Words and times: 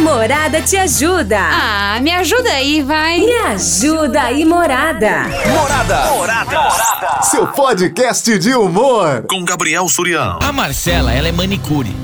Morada 0.00 0.62
te 0.62 0.78
ajuda. 0.78 1.38
Ah, 1.38 2.00
me 2.00 2.10
ajuda 2.10 2.50
aí, 2.50 2.82
vai. 2.82 3.20
Me 3.20 3.32
ajuda 3.48 4.22
aí, 4.22 4.46
Morada. 4.46 5.24
Morada. 5.46 6.10
Morada. 6.12 7.22
Seu 7.22 7.46
podcast 7.46 8.38
de 8.38 8.54
humor. 8.54 9.24
Com 9.28 9.44
Gabriel 9.44 9.86
Surião. 9.88 10.38
A 10.40 10.50
Marcela, 10.52 11.12
ela 11.12 11.28
é 11.28 11.32
manicure. 11.32 11.94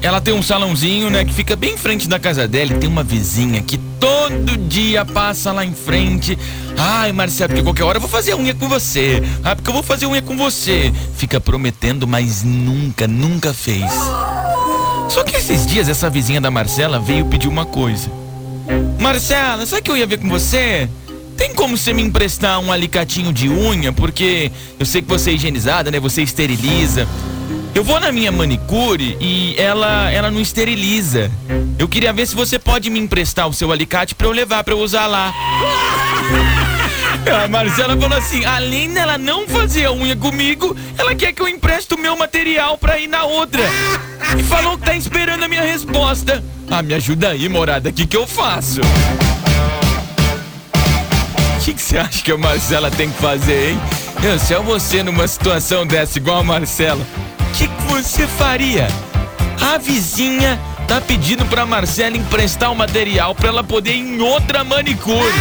Ela 0.00 0.20
tem 0.20 0.32
um 0.32 0.42
salãozinho, 0.42 1.10
né, 1.10 1.24
que 1.24 1.32
fica 1.32 1.54
bem 1.56 1.74
em 1.74 1.76
frente 1.76 2.08
da 2.08 2.18
casa 2.18 2.46
dela 2.46 2.72
e 2.72 2.78
tem 2.78 2.88
uma 2.88 3.04
vizinha 3.04 3.62
que 3.62 3.78
todo 4.00 4.56
dia 4.56 5.04
passa 5.04 5.52
lá 5.52 5.64
em 5.64 5.74
frente. 5.74 6.38
Ai, 6.78 7.12
Marcela, 7.12 7.48
porque 7.48 7.62
qualquer 7.62 7.84
hora 7.84 7.96
eu 7.98 8.00
vou 8.00 8.10
fazer 8.10 8.34
unha 8.34 8.54
com 8.54 8.68
você. 8.68 9.22
Ah, 9.44 9.54
porque 9.56 9.70
eu 9.70 9.74
vou 9.74 9.82
fazer 9.82 10.06
unha 10.06 10.22
com 10.22 10.36
você. 10.36 10.92
Fica 11.16 11.40
prometendo, 11.40 12.06
mas 12.06 12.42
nunca, 12.44 13.06
nunca 13.08 13.52
fez. 13.52 13.92
Só 15.12 15.22
que 15.22 15.36
esses 15.36 15.66
dias 15.66 15.90
essa 15.90 16.08
vizinha 16.08 16.40
da 16.40 16.50
Marcela 16.50 16.98
veio 16.98 17.26
pedir 17.26 17.46
uma 17.46 17.66
coisa. 17.66 18.10
Marcela, 18.98 19.66
sabe 19.66 19.82
que 19.82 19.90
eu 19.90 19.96
ia 19.96 20.06
ver 20.06 20.16
com 20.16 20.26
você? 20.26 20.88
Tem 21.36 21.52
como 21.52 21.76
você 21.76 21.92
me 21.92 22.00
emprestar 22.00 22.58
um 22.58 22.72
alicatinho 22.72 23.30
de 23.30 23.46
unha? 23.46 23.92
Porque 23.92 24.50
eu 24.78 24.86
sei 24.86 25.02
que 25.02 25.08
você 25.08 25.28
é 25.28 25.34
higienizada, 25.34 25.90
né? 25.90 26.00
Você 26.00 26.22
esteriliza. 26.22 27.06
Eu 27.74 27.84
vou 27.84 28.00
na 28.00 28.10
minha 28.10 28.32
manicure 28.32 29.18
e 29.20 29.54
ela 29.58 30.10
ela 30.10 30.30
não 30.30 30.40
esteriliza. 30.40 31.30
Eu 31.78 31.86
queria 31.86 32.12
ver 32.14 32.26
se 32.26 32.34
você 32.34 32.58
pode 32.58 32.88
me 32.88 32.98
emprestar 32.98 33.46
o 33.46 33.52
seu 33.52 33.70
alicate 33.70 34.14
para 34.14 34.26
eu 34.26 34.32
levar 34.32 34.64
para 34.64 34.72
eu 34.72 34.78
usar 34.78 35.06
lá. 35.06 35.30
A 37.44 37.48
Marcela 37.48 37.96
falou 37.96 38.18
assim: 38.18 38.44
além 38.44 38.92
dela 38.92 39.16
não 39.18 39.46
fazer 39.46 39.86
a 39.86 39.92
unha 39.92 40.16
comigo, 40.16 40.76
ela 40.98 41.14
quer 41.14 41.32
que 41.32 41.42
eu 41.42 41.48
empreste 41.48 41.94
o 41.94 41.98
meu 41.98 42.16
material 42.16 42.76
pra 42.76 42.98
ir 42.98 43.06
na 43.06 43.24
outra. 43.24 43.62
E 44.38 44.42
falou 44.42 44.78
que 44.78 44.84
tá 44.84 44.94
esperando 44.94 45.44
a 45.44 45.48
minha 45.48 45.62
resposta. 45.62 46.42
Ah, 46.70 46.82
me 46.82 46.94
ajuda 46.94 47.30
aí, 47.30 47.48
morada, 47.48 47.90
o 47.90 47.92
que, 47.92 48.06
que 48.06 48.16
eu 48.16 48.26
faço? 48.26 48.80
O 51.60 51.64
que, 51.64 51.74
que 51.74 51.82
você 51.82 51.98
acha 51.98 52.22
que 52.22 52.32
a 52.32 52.36
Marcela 52.36 52.90
tem 52.90 53.10
que 53.10 53.18
fazer, 53.20 53.70
hein? 53.70 53.80
Eu, 54.22 54.38
se 54.38 54.54
é 54.54 54.58
você 54.58 55.02
numa 55.02 55.26
situação 55.28 55.86
dessa, 55.86 56.18
igual 56.18 56.38
a 56.38 56.44
Marcela, 56.44 57.04
o 57.40 57.56
que, 57.56 57.68
que 57.68 57.82
você 57.82 58.26
faria? 58.26 58.88
A 59.60 59.78
vizinha 59.78 60.58
tá 60.88 61.00
pedindo 61.00 61.44
pra 61.46 61.64
Marcela 61.64 62.16
emprestar 62.16 62.72
o 62.72 62.74
material 62.74 63.34
pra 63.34 63.48
ela 63.48 63.62
poder 63.62 63.92
ir 63.92 64.00
em 64.00 64.20
outra 64.20 64.64
manicure. 64.64 65.32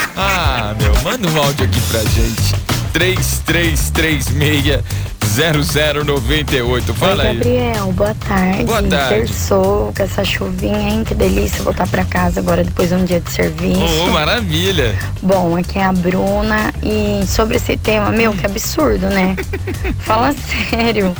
Ah, 0.16 0.74
meu, 0.78 0.92
manda 1.02 1.28
um 1.28 1.42
áudio 1.42 1.64
aqui 1.64 1.80
pra 1.90 2.00
gente. 2.00 2.54
3336 2.92 4.82
0098. 5.30 6.94
Fala 6.94 7.22
Oi, 7.22 7.28
aí. 7.28 7.36
Gabriel, 7.36 7.92
boa 7.92 8.14
tarde. 8.14 8.64
Boa 8.64 8.82
tarde. 8.82 9.08
Terçou 9.26 9.92
com 9.96 10.02
essa 10.02 10.24
chuvinha, 10.24 10.90
hein? 10.90 11.04
Que 11.04 11.14
delícia 11.14 11.62
voltar 11.62 11.86
pra 11.86 12.04
casa 12.04 12.40
agora 12.40 12.64
depois 12.64 12.88
de 12.88 12.96
um 12.96 13.04
dia 13.04 13.20
de 13.20 13.30
serviço. 13.30 13.80
Oh, 14.04 14.10
maravilha. 14.10 14.94
Bom, 15.22 15.56
aqui 15.56 15.78
é 15.78 15.84
a 15.84 15.92
Bruna 15.92 16.74
e 16.82 17.24
sobre 17.26 17.56
esse 17.56 17.76
tema, 17.76 18.10
meu, 18.10 18.32
que 18.32 18.44
absurdo, 18.44 19.06
né? 19.06 19.36
Fala 20.00 20.34
sério. 20.68 21.14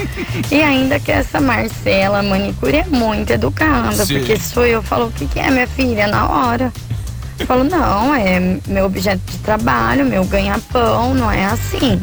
E 0.51 0.61
ainda 0.61 0.98
que 0.98 1.12
essa 1.12 1.41
Marcela 1.41 2.23
manicure 2.23 2.78
é 2.78 2.86
muito 2.86 3.31
educada, 3.33 4.05
Sim. 4.05 4.19
porque 4.19 4.39
sou 4.39 4.67
eu, 4.67 4.83
falo, 4.83 5.06
o 5.06 5.12
que, 5.12 5.27
que 5.27 5.39
é, 5.39 5.51
minha 5.51 5.69
filha? 5.69 6.08
Na 6.08 6.28
hora. 6.28 6.73
Eu 7.41 7.46
falo, 7.46 7.64
não, 7.64 8.14
é 8.14 8.38
meu 8.69 8.84
objeto 8.84 9.20
de 9.27 9.38
trabalho, 9.38 10.05
meu 10.05 10.24
ganha-pão, 10.24 11.14
não 11.14 11.30
é 11.30 11.46
assim. 11.46 12.00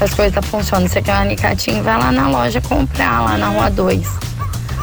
As 0.00 0.12
coisas 0.14 0.44
funcionam. 0.46 0.86
Você 0.86 1.00
quer 1.00 1.14
um 1.14 1.22
alicatinho, 1.22 1.82
vai 1.82 1.98
lá 1.98 2.12
na 2.12 2.28
loja 2.28 2.60
comprar, 2.60 3.22
lá 3.22 3.38
na 3.38 3.48
rua 3.48 3.70
2. 3.70 4.06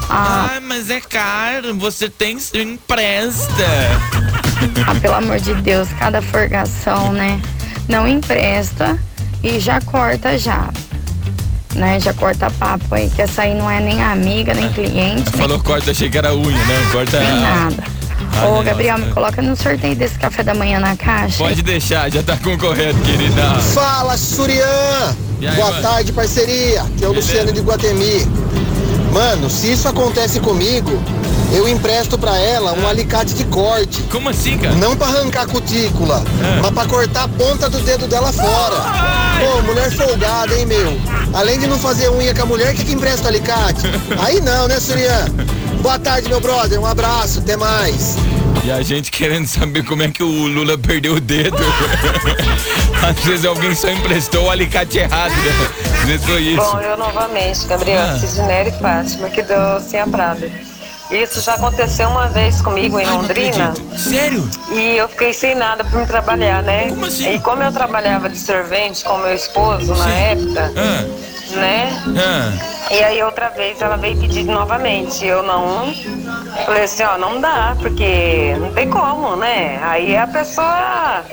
Ah, 0.09 0.49
Ah, 0.57 0.59
mas 0.61 0.89
é 0.89 0.99
caro. 0.99 1.75
Você 1.75 2.09
tem 2.09 2.37
empresta. 2.53 3.63
Ah, 4.87 4.95
pelo 4.99 5.15
amor 5.15 5.39
de 5.39 5.53
Deus, 5.55 5.87
cada 5.99 6.21
forgação, 6.21 7.13
né? 7.13 7.39
Não 7.87 8.07
empresta 8.07 8.97
e 9.43 9.59
já 9.59 9.79
corta 9.81 10.37
já. 10.37 10.69
Né? 11.75 11.99
Já 11.99 12.13
corta 12.13 12.51
papo 12.51 12.93
aí, 12.95 13.09
que 13.09 13.21
essa 13.21 13.43
aí 13.43 13.55
não 13.55 13.69
é 13.69 13.79
nem 13.79 14.01
amiga, 14.03 14.53
nem 14.53 14.71
cliente, 14.71 14.95
nem, 15.31 15.41
Falou 15.41 15.59
corta, 15.59 15.89
achei 15.91 16.07
que 16.09 16.17
era 16.17 16.33
unha, 16.33 16.51
né? 16.65 16.75
Corta. 16.91 17.19
nem 17.19 17.41
nada. 17.41 17.83
Ah, 18.35 18.45
Ô, 18.47 18.51
nossa. 18.51 18.63
Gabriel, 18.63 18.97
me 18.97 19.11
coloca 19.11 19.41
no 19.41 19.55
sorteio 19.55 19.95
desse 19.95 20.17
café 20.17 20.43
da 20.43 20.53
manhã 20.53 20.79
na 20.79 20.95
caixa. 20.95 21.37
Pode 21.37 21.61
deixar, 21.61 22.09
já 22.11 22.21
tá 22.23 22.35
concorrendo, 22.37 22.99
querida. 23.03 23.55
Fala, 23.73 24.17
Surian! 24.17 25.15
Aí, 25.41 25.55
Boa 25.55 25.69
mano? 25.71 25.81
tarde, 25.81 26.11
parceria. 26.13 26.83
Que 26.97 27.03
é 27.03 27.07
o 27.07 27.11
Beleza. 27.11 27.27
Luciano 27.33 27.51
de 27.51 27.61
Guatemi. 27.61 28.27
Mano, 29.11 29.49
se 29.49 29.71
isso 29.73 29.87
acontece 29.87 30.39
comigo, 30.39 30.91
eu 31.51 31.67
empresto 31.67 32.17
pra 32.17 32.35
ela 32.37 32.73
um 32.73 32.87
alicate 32.87 33.33
de 33.35 33.43
corte. 33.45 34.01
Como 34.03 34.29
assim, 34.29 34.57
cara? 34.57 34.73
Não 34.75 34.95
pra 34.95 35.07
arrancar 35.07 35.43
a 35.43 35.47
cutícula, 35.47 36.23
É. 36.57 36.61
mas 36.61 36.71
pra 36.71 36.85
cortar 36.85 37.23
a 37.25 37.27
ponta 37.27 37.69
do 37.69 37.79
dedo 37.81 38.07
dela 38.07 38.31
fora. 38.31 39.13
Pô, 39.39 39.61
mulher 39.63 39.91
folgada, 39.91 40.55
hein, 40.55 40.65
meu? 40.65 40.97
Além 41.33 41.59
de 41.59 41.67
não 41.67 41.77
fazer 41.77 42.09
unha 42.09 42.33
com 42.33 42.43
a 42.43 42.45
mulher, 42.45 42.73
que 42.73 42.83
que 42.85 42.93
empresta 42.93 43.25
o 43.25 43.27
alicate? 43.27 43.81
Aí 44.25 44.39
não, 44.41 44.67
né, 44.67 44.79
Surian? 44.79 45.25
Boa 45.83 45.99
tarde, 45.99 46.29
meu 46.29 46.39
brother. 46.39 46.79
Um 46.79 46.85
abraço, 46.85 47.39
até 47.39 47.55
mais. 47.57 48.15
E 48.63 48.71
a 48.71 48.81
gente 48.81 49.11
querendo 49.11 49.45
saber 49.45 49.83
como 49.83 50.01
é 50.03 50.07
que 50.09 50.23
o 50.23 50.47
Lula 50.47 50.77
perdeu 50.77 51.15
o 51.15 51.19
dedo. 51.19 51.57
Às 53.05 53.19
vezes 53.25 53.45
alguém 53.45 53.75
só 53.75 53.89
emprestou 53.89 54.45
o 54.45 54.49
alicate 54.49 54.99
errado, 54.99 55.31
né? 55.31 55.51
Às 56.01 56.05
vezes 56.07 56.25
foi 56.25 56.41
isso. 56.41 56.61
Bom, 56.71 56.79
eu 56.79 56.95
novamente, 56.97 57.67
Gabriel, 57.67 57.99
Ah. 58.01 58.17
Cisneira 58.17 58.69
e 58.69 58.71
Fátima, 58.79 59.29
que 59.29 59.41
deu 59.43 59.79
sem 59.81 59.99
a 59.99 60.07
Prada. 60.07 60.49
Isso 61.11 61.41
já 61.41 61.55
aconteceu 61.55 62.07
uma 62.07 62.27
vez 62.29 62.61
comigo 62.61 62.97
em 62.97 63.05
Londrina. 63.05 63.73
Sério? 63.97 64.49
E 64.71 64.95
eu 64.97 65.09
fiquei 65.09 65.33
sem 65.33 65.53
nada 65.53 65.83
pra 65.83 65.99
me 65.99 66.07
trabalhar, 66.07 66.63
né? 66.63 66.87
Como 66.89 67.05
assim? 67.05 67.35
E 67.35 67.39
como 67.41 67.61
eu 67.61 67.71
trabalhava 67.73 68.29
de 68.29 68.37
servente 68.39 69.03
com 69.03 69.17
meu 69.17 69.35
esposo 69.35 69.93
na 69.93 70.05
Sim. 70.05 70.11
época, 70.11 70.71
Ah, 70.77 71.55
né? 71.57 72.03
ah. 72.17 72.72
E 72.91 73.03
aí 73.03 73.23
outra 73.23 73.49
vez 73.49 73.81
ela 73.81 73.97
veio 73.97 74.17
pedir 74.17 74.43
novamente. 74.43 75.25
Eu 75.25 75.43
não. 75.43 75.93
Falei 76.65 76.83
assim, 76.83 77.03
ó, 77.03 77.17
não 77.17 77.39
dá, 77.41 77.75
porque 77.79 78.55
não 78.59 78.71
tem 78.73 78.89
como, 78.89 79.35
né? 79.35 79.79
Aí 79.83 80.15
a 80.15 80.27
pessoa 80.27 81.23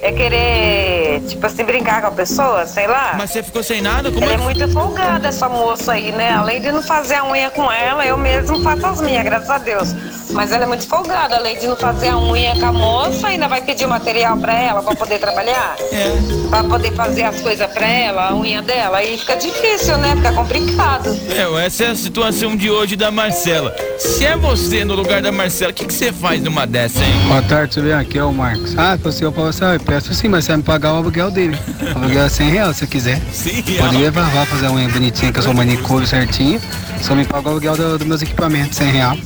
é 0.00 0.12
querer, 0.12 1.20
tipo 1.26 1.44
assim, 1.44 1.64
brincar 1.64 2.00
com 2.00 2.08
a 2.08 2.12
pessoa, 2.12 2.66
sei 2.66 2.86
lá. 2.86 3.14
Mas 3.18 3.30
você 3.30 3.42
ficou 3.42 3.62
sem 3.62 3.82
nada? 3.82 4.10
Como 4.10 4.22
Ela 4.24 4.32
é 4.32 4.36
é? 4.36 4.38
muito 4.38 4.68
folgada, 4.68 5.28
essa 5.28 5.48
moça 5.48 5.92
aí, 5.92 6.12
né? 6.12 6.32
Além 6.32 6.60
de 6.60 6.70
não 6.70 6.82
fazer 6.82 7.16
a 7.16 7.24
unha 7.24 7.50
com 7.50 7.70
ela, 7.70 8.06
eu 8.06 8.16
mesmo 8.16 8.62
faço 8.62 8.86
as 8.86 9.00
minhas, 9.00 9.24
graças 9.24 9.50
a 9.50 9.58
Deus. 9.58 9.94
Mas 10.30 10.52
ela 10.52 10.64
é 10.64 10.66
muito 10.66 10.86
folgada, 10.86 11.36
além 11.36 11.58
de 11.58 11.66
não 11.66 11.76
fazer 11.76 12.08
a 12.08 12.18
unha 12.18 12.54
com 12.58 12.66
a 12.66 12.72
moça, 12.72 13.28
ainda 13.28 13.48
vai 13.48 13.60
pedir 13.62 13.86
o 13.86 13.88
material 13.88 14.36
pra 14.36 14.52
ela 14.54 14.82
pra 14.82 14.94
poder 14.94 15.18
trabalhar? 15.18 15.76
É. 15.92 16.12
Pra 16.50 16.62
poder 16.64 16.92
fazer 16.92 17.22
as 17.24 17.40
coisas 17.40 17.66
pra 17.72 17.86
ela, 17.86 18.28
a 18.28 18.34
unha 18.36 18.60
dela. 18.62 18.98
Aí 18.98 19.16
fica 19.18 19.36
difícil, 19.36 19.96
né? 19.98 20.14
Fica 20.16 20.32
complicado. 20.32 21.18
É, 21.30 21.66
essa 21.66 21.84
é 21.84 21.90
a 21.90 21.94
situação 21.96 22.56
de 22.56 22.70
hoje 22.70 22.94
da 22.96 23.10
Marcela. 23.10 23.74
Se 23.98 24.24
é 24.24 24.36
você 24.36 24.84
no 24.84 24.94
lugar 24.94 25.20
da 25.22 25.32
Marcela, 25.32 25.70
o 25.70 25.74
que, 25.74 25.84
que 25.86 25.94
você 25.94 26.12
faz 26.12 26.42
numa 26.42 26.66
dessa, 26.66 27.02
hein? 27.02 27.12
Boa 27.26 27.42
tarde, 27.42 27.74
tudo 27.74 27.84
bem? 27.84 27.94
Aqui 27.94 28.18
é 28.18 28.24
o 28.24 28.32
Marcos. 28.32 28.76
Ah, 28.78 28.96
você 28.96 29.24
eu 29.24 29.32
falo 29.32 29.48
assim, 29.48 29.64
ah, 29.64 29.74
eu 29.74 29.80
peço 29.80 30.12
sim, 30.14 30.28
mas 30.28 30.44
você 30.44 30.52
vai 30.52 30.56
me 30.58 30.62
pagar 30.62 30.92
o 30.92 30.96
aluguel 30.96 31.30
dele. 31.30 31.58
O 31.94 31.98
aluguel 31.98 32.24
é 32.24 32.28
100 32.28 32.50
reais 32.50 32.76
se 32.76 32.80
você 32.80 32.86
quiser. 32.86 33.20
Sim, 33.32 33.62
Pode 33.78 33.96
levar 33.96 34.32
lá 34.34 34.44
fazer 34.46 34.66
a 34.66 34.70
unha 34.72 34.88
bonitinha, 34.88 35.32
que 35.32 35.38
eu 35.38 35.42
sou 35.42 35.54
manicure 35.54 36.06
certinho. 36.06 36.60
Só 37.02 37.14
me 37.14 37.24
paga 37.24 37.48
o 37.48 37.52
aluguel 37.52 37.76
do- 37.76 37.98
dos 37.98 38.06
meus 38.06 38.22
equipamentos, 38.22 38.76
100 38.76 38.90
reais. 38.90 39.20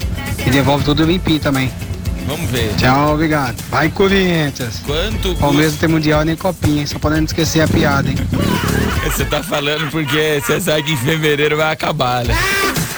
E 0.46 0.50
devolve 0.50 0.84
tudo 0.84 1.04
limpinho 1.04 1.40
também. 1.40 1.70
Vamos 2.26 2.48
ver. 2.50 2.74
Tchau, 2.76 3.14
obrigado. 3.14 3.56
Vai, 3.68 3.88
Corinthians. 3.88 4.80
Quanto 4.86 5.34
Palmeiras 5.36 5.72
não 5.72 5.80
tem 5.80 5.88
mundial 5.88 6.24
nem 6.24 6.36
copinha, 6.36 6.86
só 6.86 6.98
não 7.10 7.24
esquecer 7.24 7.60
a 7.60 7.68
piada, 7.68 8.08
hein? 8.08 8.16
Você 9.04 9.24
tá 9.24 9.42
falando 9.42 9.90
porque 9.90 10.40
você 10.44 10.60
sabe 10.60 10.84
que 10.84 10.92
em 10.92 10.96
fevereiro 10.96 11.56
vai 11.56 11.72
acabar, 11.72 12.24
né? 12.24 12.34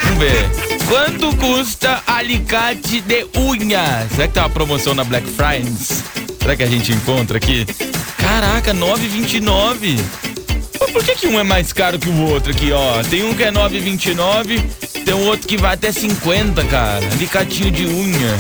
Vamos 0.02 0.18
ver. 0.18 0.50
Quanto 0.86 1.34
custa 1.36 2.02
alicate 2.06 3.00
de 3.00 3.26
unha? 3.36 4.06
Será 4.14 4.28
que 4.28 4.34
tá 4.34 4.42
uma 4.42 4.50
promoção 4.50 4.94
na 4.94 5.02
Black 5.02 5.26
Friday? 5.26 5.72
Será 6.40 6.54
que 6.56 6.62
a 6.62 6.66
gente 6.66 6.92
encontra 6.92 7.38
aqui? 7.38 7.64
Caraca, 8.18 8.74
9,29. 8.74 9.98
Pô, 10.78 10.86
Por 10.92 11.02
que, 11.02 11.14
que 11.14 11.26
um 11.26 11.40
é 11.40 11.42
mais 11.42 11.72
caro 11.72 11.98
que 11.98 12.08
o 12.08 12.20
outro 12.26 12.52
aqui, 12.52 12.70
ó? 12.70 13.02
Tem 13.02 13.24
um 13.24 13.34
que 13.34 13.44
é 13.44 13.50
9,29, 13.50 14.62
tem 15.04 15.14
um 15.14 15.26
outro 15.26 15.46
que 15.46 15.56
vai 15.56 15.74
até 15.74 15.92
50, 15.92 16.64
cara. 16.64 17.04
Alicatinho 17.12 17.70
de 17.70 17.86
unha. 17.86 18.38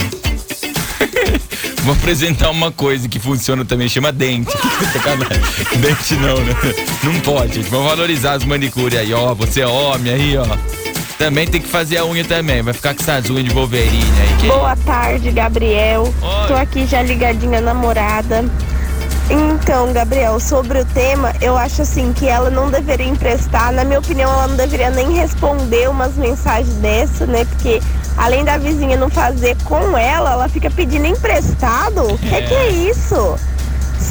Vou 1.84 1.94
apresentar 1.94 2.50
uma 2.50 2.72
coisa 2.72 3.08
que 3.08 3.18
funciona 3.18 3.64
também, 3.64 3.88
chama 3.88 4.10
dente. 4.10 4.50
Dente 5.76 6.14
não, 6.16 6.36
né? 6.38 6.54
Não 7.02 7.20
pode. 7.20 7.60
Vamos 7.64 7.86
valorizar 7.86 8.32
as 8.32 8.44
manicures 8.44 8.98
aí, 8.98 9.12
ó. 9.12 9.34
Você 9.34 9.60
é 9.60 9.66
homem 9.66 10.12
aí, 10.12 10.36
ó. 10.38 10.46
Também 11.18 11.46
tem 11.46 11.60
que 11.60 11.68
fazer 11.68 11.98
a 11.98 12.06
unha 12.06 12.24
também. 12.24 12.62
Vai 12.62 12.72
ficar 12.72 12.94
com 12.94 13.02
essas 13.02 13.28
unhas 13.28 13.44
de 13.44 13.50
Wolverine 13.50 14.20
aí. 14.20 14.36
Que... 14.40 14.46
Boa 14.46 14.74
tarde, 14.76 15.30
Gabriel. 15.30 16.02
Oi. 16.22 16.48
Tô 16.48 16.54
aqui 16.54 16.86
já 16.86 17.02
ligadinha 17.02 17.60
namorada. 17.60 18.44
Então, 19.30 19.90
Gabriel, 19.92 20.38
sobre 20.38 20.80
o 20.80 20.84
tema, 20.84 21.32
eu 21.40 21.56
acho 21.56 21.80
assim 21.82 22.12
que 22.12 22.26
ela 22.26 22.50
não 22.50 22.70
deveria 22.70 23.06
emprestar. 23.06 23.72
Na 23.72 23.82
minha 23.82 23.98
opinião, 23.98 24.30
ela 24.30 24.48
não 24.48 24.56
deveria 24.56 24.90
nem 24.90 25.12
responder 25.12 25.88
umas 25.88 26.14
mensagens 26.14 26.74
dessa, 26.76 27.26
né? 27.26 27.44
Porque 27.46 27.80
além 28.18 28.44
da 28.44 28.58
vizinha 28.58 28.96
não 28.96 29.08
fazer 29.08 29.56
com 29.64 29.96
ela, 29.96 30.32
ela 30.32 30.48
fica 30.48 30.70
pedindo 30.70 31.06
emprestado. 31.06 32.02
O 32.02 32.18
que, 32.18 32.42
que 32.42 32.54
é 32.54 32.68
isso? 32.68 33.36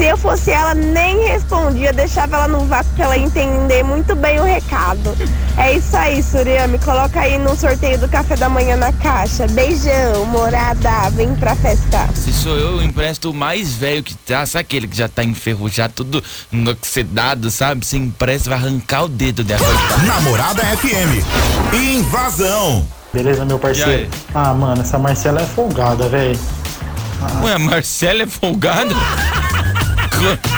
Se 0.04 0.10
eu 0.10 0.18
fosse 0.18 0.52
ela, 0.52 0.74
nem 0.74 1.28
respondia, 1.30 1.94
deixava 1.94 2.36
ela 2.36 2.48
no 2.50 2.66
vácuo 2.66 2.92
pra 2.94 3.06
ela 3.06 3.18
entender 3.18 3.84
muito 3.84 4.14
bem 4.14 4.38
o 4.38 4.44
recado. 4.44 5.16
É 5.56 5.78
isso 5.78 5.96
aí, 5.96 6.22
Surya. 6.22 6.68
Me 6.68 6.78
coloca 6.78 7.22
aí 7.22 7.38
no 7.38 7.56
sorteio 7.56 7.98
do 7.98 8.10
café 8.10 8.36
da 8.36 8.50
manhã 8.50 8.76
na 8.76 8.92
caixa. 8.92 9.48
Beijão, 9.48 10.26
morada. 10.26 11.10
Vem 11.12 11.34
pra 11.36 11.56
festa. 11.56 12.10
Se 12.16 12.34
sou 12.34 12.58
eu, 12.58 12.72
eu 12.72 12.84
empresto 12.84 13.32
o 13.32 13.34
mais 13.34 13.76
velho 13.76 14.04
que 14.04 14.14
tá. 14.14 14.46
Sabe 14.46 14.64
aquele 14.64 14.90
que 14.90 14.98
já 14.98 15.08
tá 15.08 15.24
enferrujado, 15.24 15.94
tudo 15.94 16.22
oxidado, 16.70 17.50
sabe? 17.50 17.86
Você 17.86 17.96
empresta, 17.96 18.50
vai 18.50 18.60
arrancar 18.60 19.04
o 19.04 19.08
dedo 19.08 19.42
dela. 19.42 19.66
Namorada 20.06 20.64
FM. 20.80 21.24
Invasão. 21.74 22.86
Beleza, 23.14 23.46
meu 23.46 23.58
parceiro? 23.58 24.10
Ah, 24.36 24.54
mano, 24.54 24.82
essa 24.82 25.00
Marcela 25.00 25.40
é 25.40 25.46
folgada, 25.46 26.10
velho. 26.10 26.38
Ué, 27.42 27.54
a 27.54 27.60
Marcela 27.60 28.24
é 28.24 28.28
folgada? 28.28 28.94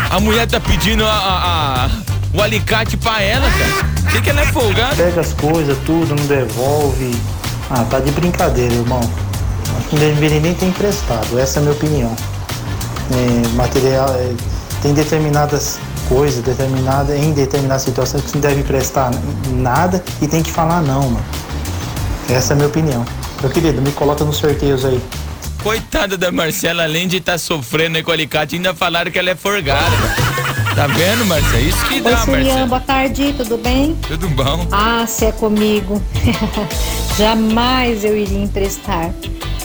A 0.09 0.19
mulher 0.19 0.47
tá 0.47 0.59
pedindo 0.59 1.05
a, 1.05 1.09
a- 1.09 1.85
a- 1.85 1.89
o 2.33 2.41
alicate 2.41 2.97
pra 2.97 3.21
ela, 3.21 3.45
cara. 3.49 4.11
Por 4.11 4.21
que, 4.21 4.29
ela 4.29 4.41
é 4.41 4.45
folgada? 4.47 4.95
Pega 4.95 5.21
as 5.21 5.33
coisas, 5.33 5.77
tudo, 5.85 6.15
não 6.15 6.25
devolve. 6.25 7.15
Ah, 7.69 7.83
tá 7.89 7.99
de 7.99 8.11
brincadeira, 8.11 8.73
irmão. 8.73 9.01
Não 9.91 9.99
deveria 9.99 10.39
nem 10.39 10.53
ter 10.53 10.65
emprestado, 10.67 11.39
essa 11.39 11.57
é 11.57 11.59
a 11.59 11.63
minha 11.63 11.73
opinião. 11.73 12.15
É, 13.11 13.47
material, 13.55 14.09
é, 14.15 14.33
tem 14.81 14.93
determinadas 14.93 15.79
coisas, 16.09 16.43
determinada, 16.43 17.15
em 17.17 17.33
determinadas 17.33 17.83
situações 17.83 18.23
que 18.23 18.33
não 18.35 18.41
deve 18.41 18.61
emprestar 18.61 19.11
nada 19.51 20.03
e 20.21 20.27
tem 20.27 20.41
que 20.43 20.51
falar 20.51 20.81
não, 20.81 21.01
mano. 21.03 21.25
Essa 22.29 22.53
é 22.53 22.53
a 22.53 22.55
minha 22.57 22.67
opinião. 22.67 23.05
Meu 23.41 23.49
querido, 23.51 23.81
me 23.81 23.91
coloca 23.91 24.23
nos 24.23 24.37
sorteios 24.37 24.83
aí. 24.85 25.01
Coitada 25.65 26.15
da 26.15 26.31
Marcela, 26.31 26.83
além 26.83 27.07
de 27.07 27.17
estar 27.17 27.39
sofrendo 27.39 27.97
aí 27.97 28.03
com 28.03 28.11
o 28.11 28.13
alicate, 28.13 28.55
ainda 28.55 28.75
falaram 28.75 29.09
que 29.09 29.17
ela 29.17 29.31
é 29.31 29.35
forgada. 29.35 29.95
Tá 30.75 30.85
vendo, 30.85 31.25
Marcela? 31.25 31.59
Isso 31.59 31.85
que 31.87 31.95
Oi, 31.95 32.01
dá, 32.01 32.17
Surian, 32.17 32.43
Marcela. 32.43 32.67
boa 32.67 32.81
tarde, 32.81 33.33
tudo 33.35 33.57
bem? 33.57 33.97
Tudo 34.07 34.29
bom? 34.29 34.67
Ah, 34.71 35.07
se 35.07 35.25
é 35.25 35.31
comigo. 35.31 35.99
Jamais 37.17 38.05
eu 38.05 38.15
iria 38.15 38.43
emprestar. 38.43 39.11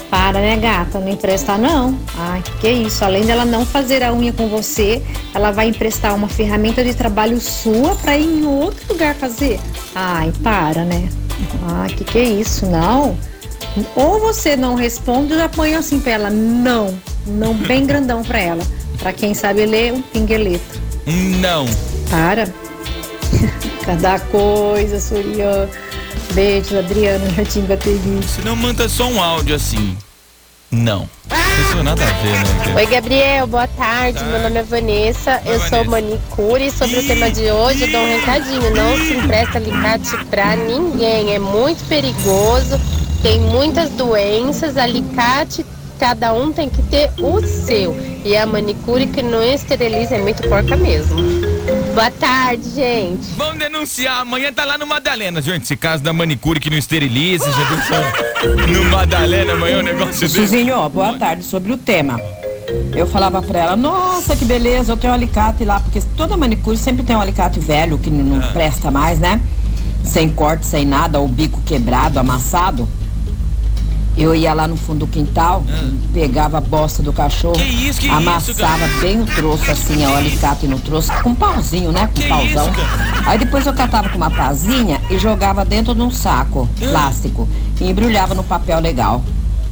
Para, 0.08 0.41
né, 0.41 0.56
gata? 0.56 0.99
Não 0.99 1.11
emprestar, 1.11 1.58
não. 1.58 1.94
Ai, 2.17 2.43
que 2.62 2.70
isso. 2.70 3.05
Além 3.05 3.26
dela 3.26 3.44
não 3.44 3.67
fazer 3.67 4.03
a 4.03 4.11
unha 4.11 4.32
com 4.32 4.49
você, 4.49 5.03
ela 5.35 5.50
vai 5.50 5.69
emprestar 5.69 6.14
uma 6.14 6.29
ferramenta 6.29 6.82
de 6.82 6.94
trabalho 6.94 7.38
sua 7.38 7.94
pra 7.96 8.17
ir 8.17 8.25
em 8.25 8.46
outro 8.46 8.91
lugar 8.91 9.14
fazer. 9.17 9.61
Ai, 9.94 10.32
para, 10.43 10.82
né? 10.82 11.11
Ai, 11.75 11.91
que 11.91 12.05
que 12.05 12.19
é 12.19 12.25
isso? 12.25 12.64
Não. 12.64 13.19
Ou 13.94 14.20
você 14.20 14.56
não 14.56 14.75
responde, 14.75 15.32
eu 15.32 15.38
já 15.38 15.49
ponho 15.49 15.78
assim 15.78 16.00
pra 16.00 16.12
ela. 16.12 16.31
Não. 16.31 16.99
Não 17.26 17.55
bem 17.67 17.87
grandão 17.87 18.22
pra 18.22 18.38
ela. 18.38 18.62
Pra 18.99 19.12
quem 19.12 19.34
sabe 19.34 19.64
ler, 19.64 19.93
um 19.93 20.02
pingueleto. 20.02 20.81
Não. 21.06 21.67
Para. 22.11 22.52
Cada 23.84 24.19
coisa, 24.19 25.00
Surian. 25.00 25.69
Beijo, 26.32 26.78
Adriano, 26.78 27.28
Jardim 27.34 27.62
Bateria. 27.62 28.22
Se 28.22 28.40
não, 28.43 28.55
manda 28.55 28.88
só 28.88 29.08
um 29.08 29.20
áudio 29.20 29.56
assim. 29.56 29.96
Não. 30.70 31.08
Isso 31.61 31.76
não 31.76 31.82
nada 31.82 32.02
a 32.02 32.12
ver, 32.22 32.32
né? 32.32 32.75
Oi, 32.76 32.87
Gabriel, 32.87 33.46
boa 33.49 33.67
tarde. 33.67 34.22
Meu 34.25 34.40
nome 34.40 34.58
é 34.58 34.62
Vanessa, 34.62 35.43
eu 35.44 35.58
sou 35.69 35.84
manicure. 35.84 36.67
E 36.67 36.70
Sobre 36.70 37.00
o 37.00 37.06
tema 37.06 37.28
de 37.28 37.50
hoje, 37.50 37.82
eu 37.82 37.90
dou 37.90 38.00
um 38.00 38.17
recadinho: 38.19 38.75
não 38.75 38.96
se 38.96 39.14
empresta 39.14 39.58
alicate 39.58 40.25
pra 40.26 40.55
ninguém, 40.55 41.34
é 41.34 41.38
muito 41.40 41.84
perigoso, 41.88 42.81
tem 43.22 43.40
muitas 43.40 43.90
doenças. 43.90 44.76
Alicate, 44.76 45.64
cada 45.99 46.32
um 46.32 46.52
tem 46.52 46.69
que 46.69 46.82
ter 46.82 47.11
o 47.19 47.40
seu. 47.46 47.96
E 48.25 48.37
a 48.37 48.46
manicure 48.46 49.06
que 49.06 49.22
não 49.22 49.43
esteriliza 49.43 50.17
é 50.17 50.20
muito 50.20 50.43
porca 50.49 50.76
mesmo. 50.76 51.17
Boa 51.94 52.11
tarde, 52.11 52.70
gente. 52.70 53.26
Vamos 53.37 53.58
denunciar. 53.58 54.20
Amanhã 54.20 54.52
tá 54.52 54.64
lá 54.64 54.76
no 54.78 54.87
Madalena, 54.87 55.40
gente. 55.40 55.62
Esse 55.64 55.76
caso 55.76 56.02
da 56.02 56.12
manicure 56.12 56.61
que 56.61 56.70
não 56.70 56.76
esteriliza, 56.78 57.50
já 57.50 57.64
viu 57.64 57.78
só 57.82 58.67
no 58.72 58.84
Madalena 58.90 59.52
amanhã 59.55 59.78
o 59.78 59.82
negócio 59.82 60.20
desse. 60.20 60.34
Suzinho, 60.37 60.88
boa 60.90 61.14
tarde. 61.19 61.43
Sobre 61.44 61.72
o 61.72 61.76
tema. 61.78 62.20
Eu 62.94 63.06
falava 63.06 63.43
pra 63.43 63.58
ela, 63.61 63.76
nossa, 63.76 64.37
que 64.37 64.44
beleza, 64.44 64.93
eu 64.93 64.96
tenho 64.96 65.12
um 65.12 65.17
alicate 65.17 65.64
lá, 65.64 65.81
porque 65.81 66.00
toda 66.17 66.37
manicure 66.37 66.76
sempre 66.76 67.02
tem 67.02 67.17
um 67.17 67.20
alicate 67.20 67.58
velho 67.58 67.99
que 67.99 68.11
não 68.11 68.38
Ah. 68.40 68.52
presta 68.52 68.90
mais, 68.93 69.19
né? 69.19 69.40
Sem 70.05 70.28
corte, 70.28 70.64
sem 70.67 70.87
nada, 70.87 71.19
o 71.20 71.26
bico 71.26 71.61
quebrado, 71.62 72.19
amassado. 72.20 72.88
Eu 74.16 74.34
ia 74.34 74.52
lá 74.52 74.66
no 74.66 74.76
fundo 74.76 75.00
do 75.00 75.06
quintal, 75.06 75.64
pegava 76.12 76.58
a 76.58 76.60
bosta 76.60 77.02
do 77.02 77.12
cachorro, 77.12 77.56
Ah. 77.58 77.64
Que 77.64 77.88
isso, 77.88 78.00
que 78.00 78.06
isso, 78.06 78.14
amassava 78.14 78.86
bem 79.00 79.20
o 79.20 79.26
troço 79.26 79.70
assim, 79.70 80.04
o 80.04 80.14
alicate 80.14 80.66
no 80.66 80.78
troço, 80.78 81.10
com 81.22 81.30
um 81.30 81.34
pauzinho, 81.34 81.92
né? 81.92 82.08
Com 82.14 82.22
um 82.22 82.28
pauzão. 82.28 82.70
Aí 83.24 83.38
depois 83.38 83.66
eu 83.66 83.72
catava 83.72 84.08
com 84.08 84.16
uma 84.16 84.30
pazinha 84.30 85.00
e 85.10 85.18
jogava 85.18 85.64
dentro 85.64 85.94
de 85.94 86.02
um 86.02 86.10
saco 86.10 86.68
plástico 86.78 87.48
e 87.80 87.88
embrulhava 87.88 88.34
no 88.34 88.42
papel 88.44 88.80
legal. 88.80 89.22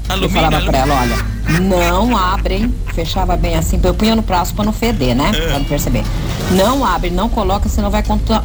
eu 0.09 0.13
Alumínio, 0.15 0.35
falava 0.35 0.61
pra 0.65 0.79
ela, 0.79 0.95
olha, 0.95 1.17
não 1.61 2.17
abrem, 2.17 2.73
fechava 2.95 3.37
bem 3.37 3.57
assim, 3.57 3.79
eu 3.83 3.93
punha 3.93 4.17
no 4.17 4.23
prazo 4.23 4.55
pra 4.55 4.65
não 4.65 4.73
feder, 4.73 5.15
né? 5.15 5.31
Pra 5.33 5.59
não 5.59 5.65
perceber. 5.65 6.05
Não 6.53 6.85
abre, 6.85 7.11
não 7.11 7.29
coloca, 7.29 7.69
senão 7.69 7.91
vai 7.91 8.03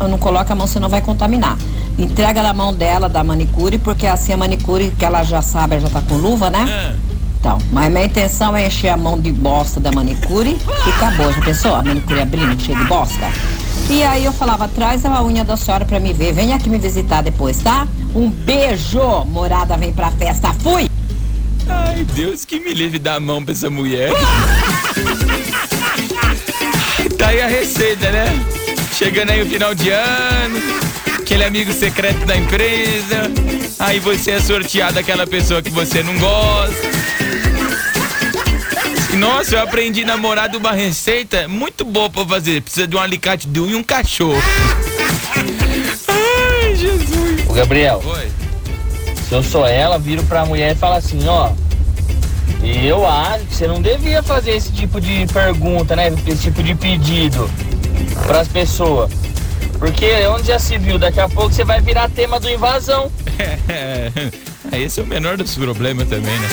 não 0.09 0.17
coloca 0.17 0.51
a 0.51 0.55
mão, 0.55 0.67
senão 0.67 0.89
vai 0.89 1.01
contaminar. 1.01 1.57
Entrega 1.97 2.41
na 2.41 2.53
mão 2.53 2.73
dela 2.73 3.07
da 3.07 3.23
manicure, 3.23 3.77
porque 3.77 4.07
assim 4.07 4.33
a 4.33 4.37
manicure 4.37 4.91
que 4.97 5.05
ela 5.05 5.23
já 5.23 5.41
sabe, 5.41 5.79
já 5.79 5.89
tá 5.89 6.01
com 6.01 6.15
luva, 6.15 6.49
né? 6.49 6.95
Então, 7.39 7.57
mas 7.71 7.91
minha 7.91 8.05
intenção 8.05 8.55
é 8.55 8.67
encher 8.67 8.89
a 8.89 8.97
mão 8.97 9.19
de 9.19 9.31
bosta 9.31 9.79
da 9.79 9.91
manicure 9.91 10.57
e 10.85 10.89
acabou. 10.89 11.31
Já 11.31 11.41
pensou? 11.41 11.75
A 11.75 11.83
manicure 11.83 12.21
abrindo, 12.21 12.59
cheia 12.61 12.77
de 12.77 12.85
bosta? 12.85 13.29
E 13.89 14.01
aí 14.01 14.23
eu 14.23 14.31
falava, 14.31 14.67
traz 14.67 15.05
a 15.05 15.21
unha 15.21 15.43
da 15.43 15.57
senhora 15.57 15.83
pra 15.83 15.99
me 15.99 16.13
ver, 16.13 16.31
vem 16.33 16.53
aqui 16.53 16.69
me 16.69 16.77
visitar 16.77 17.21
depois, 17.21 17.57
tá? 17.57 17.85
Um 18.15 18.29
beijo! 18.29 19.25
Morada 19.25 19.75
vem 19.75 19.91
pra 19.91 20.09
festa, 20.11 20.53
fui! 20.53 20.89
Ai, 21.67 22.05
Deus 22.15 22.45
que 22.45 22.59
me 22.59 22.73
livre 22.73 22.97
da 22.97 23.19
mão 23.19 23.43
pra 23.43 23.51
essa 23.53 23.69
mulher. 23.69 24.11
tá 27.17 27.27
aí 27.27 27.41
a 27.41 27.47
receita, 27.47 28.09
né? 28.09 28.25
Chegando 28.93 29.31
aí 29.31 29.41
o 29.41 29.45
final 29.45 29.75
de 29.75 29.89
ano, 29.89 30.59
aquele 31.23 31.45
amigo 31.45 31.71
secreto 31.71 32.25
da 32.25 32.35
empresa. 32.35 33.31
Aí 33.79 33.97
você 33.97 34.31
é 34.31 34.41
sorteado 34.41 34.99
aquela 34.99 35.25
pessoa 35.25 35.61
que 35.61 35.69
você 35.69 36.03
não 36.03 36.17
gosta. 36.19 36.91
Nossa, 39.17 39.55
eu 39.55 39.62
aprendi 39.62 40.03
a 40.03 40.07
namorar 40.07 40.50
de 40.50 40.57
uma 40.57 40.74
receita 40.74 41.48
muito 41.48 41.86
boa 41.86 42.09
pra 42.09 42.25
fazer. 42.25 42.62
Precisa 42.62 42.86
de 42.86 42.95
um 42.98 43.00
alicate 43.00 43.48
de 43.48 43.59
unha 43.62 43.71
e 43.71 43.75
um 43.75 43.83
cachorro. 43.83 44.41
Ai, 46.09 46.75
Jesus. 46.75 47.50
Ô 47.50 47.53
Gabriel, 47.53 48.01
Oi. 48.05 48.27
se 49.27 49.33
eu 49.33 49.41
sou 49.41 49.65
ela, 49.65 49.98
viro 49.98 50.24
pra 50.24 50.45
mulher 50.45 50.75
e 50.75 50.77
falo 50.77 50.95
assim, 50.95 51.25
ó. 51.25 51.51
Eu 52.62 53.07
acho 53.07 53.45
que 53.45 53.55
você 53.55 53.67
não 53.67 53.81
devia 53.81 54.21
fazer 54.21 54.51
esse 54.51 54.74
tipo 54.74 55.00
de 55.00 55.25
pergunta, 55.31 55.95
né? 55.95 56.13
Esse 56.27 56.43
tipo 56.43 56.62
de 56.62 56.75
pedido 56.75 57.50
pras 58.27 58.48
pessoas. 58.50 59.12
Porque 59.80 60.25
onde 60.27 60.48
já 60.48 60.60
se 60.60 60.77
viu, 60.77 60.98
daqui 60.98 61.20
a 61.20 61.27
pouco 61.27 61.51
você 61.53 61.63
vai 61.63 61.82
virar 61.82 62.10
tema 62.10 62.39
do 62.39 62.50
invasão. 62.50 63.12
É, 64.72 64.80
esse 64.80 65.00
é 65.00 65.03
o 65.03 65.06
menor 65.06 65.38
dos 65.38 65.53
problemas 65.56 66.08
também, 66.08 66.39
né? 66.39 66.48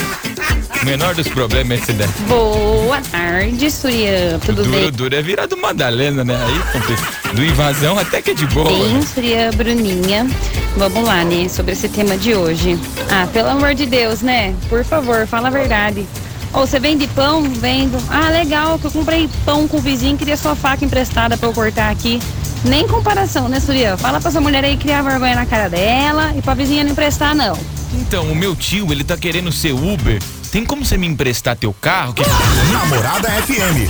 O 0.81 0.85
menor 0.85 1.15
dos 1.15 1.27
problemas 1.27 1.79
é 1.79 1.81
esse 1.81 1.93
daí. 1.93 2.07
Boa 2.27 3.01
tarde, 3.09 3.71
Surian. 3.71 4.37
Tudo 4.45 4.63
duro, 4.63 4.69
bem? 4.69 4.91
duro 4.91 5.15
é 5.15 5.21
virar 5.21 5.47
do 5.47 5.57
Madalena, 5.57 6.23
né? 6.23 6.35
Aí, 6.35 7.33
do 7.33 7.43
invasão 7.43 7.97
até 7.97 8.21
que 8.21 8.31
é 8.31 8.33
de 8.33 8.45
boa. 8.47 8.69
Bem, 8.69 9.01
Surian 9.01 9.49
Bruninha. 9.51 10.27
Vamos 10.75 11.03
lá, 11.03 11.23
né? 11.23 11.47
Sobre 11.49 11.71
esse 11.71 11.87
tema 11.89 12.17
de 12.17 12.35
hoje. 12.35 12.77
Ah, 13.09 13.27
pelo 13.31 13.49
amor 13.49 13.73
de 13.73 13.85
Deus, 13.85 14.21
né? 14.21 14.53
Por 14.69 14.83
favor, 14.83 15.25
fala 15.25 15.47
a 15.47 15.51
verdade. 15.51 16.05
Ou 16.53 16.67
você 16.67 16.79
vende 16.79 17.07
pão? 17.07 17.43
Vendo. 17.43 17.97
Ah, 18.09 18.29
legal, 18.29 18.77
que 18.77 18.85
eu 18.85 18.91
comprei 18.91 19.29
pão 19.45 19.67
com 19.67 19.77
o 19.77 19.81
vizinho, 19.81 20.17
queria 20.17 20.35
sua 20.35 20.55
faca 20.55 20.83
emprestada 20.83 21.37
pra 21.37 21.47
eu 21.47 21.53
cortar 21.53 21.89
aqui. 21.89 22.19
Nem 22.63 22.87
comparação, 22.87 23.49
né, 23.49 23.59
Surian? 23.59 23.97
Fala 23.97 24.19
pra 24.19 24.29
essa 24.29 24.39
mulher 24.39 24.63
aí 24.63 24.77
criar 24.77 25.01
vergonha 25.01 25.35
na 25.35 25.45
cara 25.45 25.69
dela 25.69 26.33
e 26.35 26.41
pra 26.41 26.53
vizinha 26.53 26.83
não 26.83 26.91
emprestar, 26.91 27.35
não. 27.35 27.57
Então, 27.93 28.25
o 28.31 28.35
meu 28.35 28.55
tio, 28.55 28.91
ele 28.91 29.03
tá 29.03 29.17
querendo 29.17 29.51
ser 29.51 29.73
Uber. 29.73 30.21
Tem 30.51 30.65
como 30.65 30.85
você 30.85 30.97
me 30.97 31.07
emprestar 31.07 31.55
teu 31.55 31.73
carro? 31.73 32.13
Que... 32.13 32.23
Namorada 32.71 33.29
FM. 33.29 33.89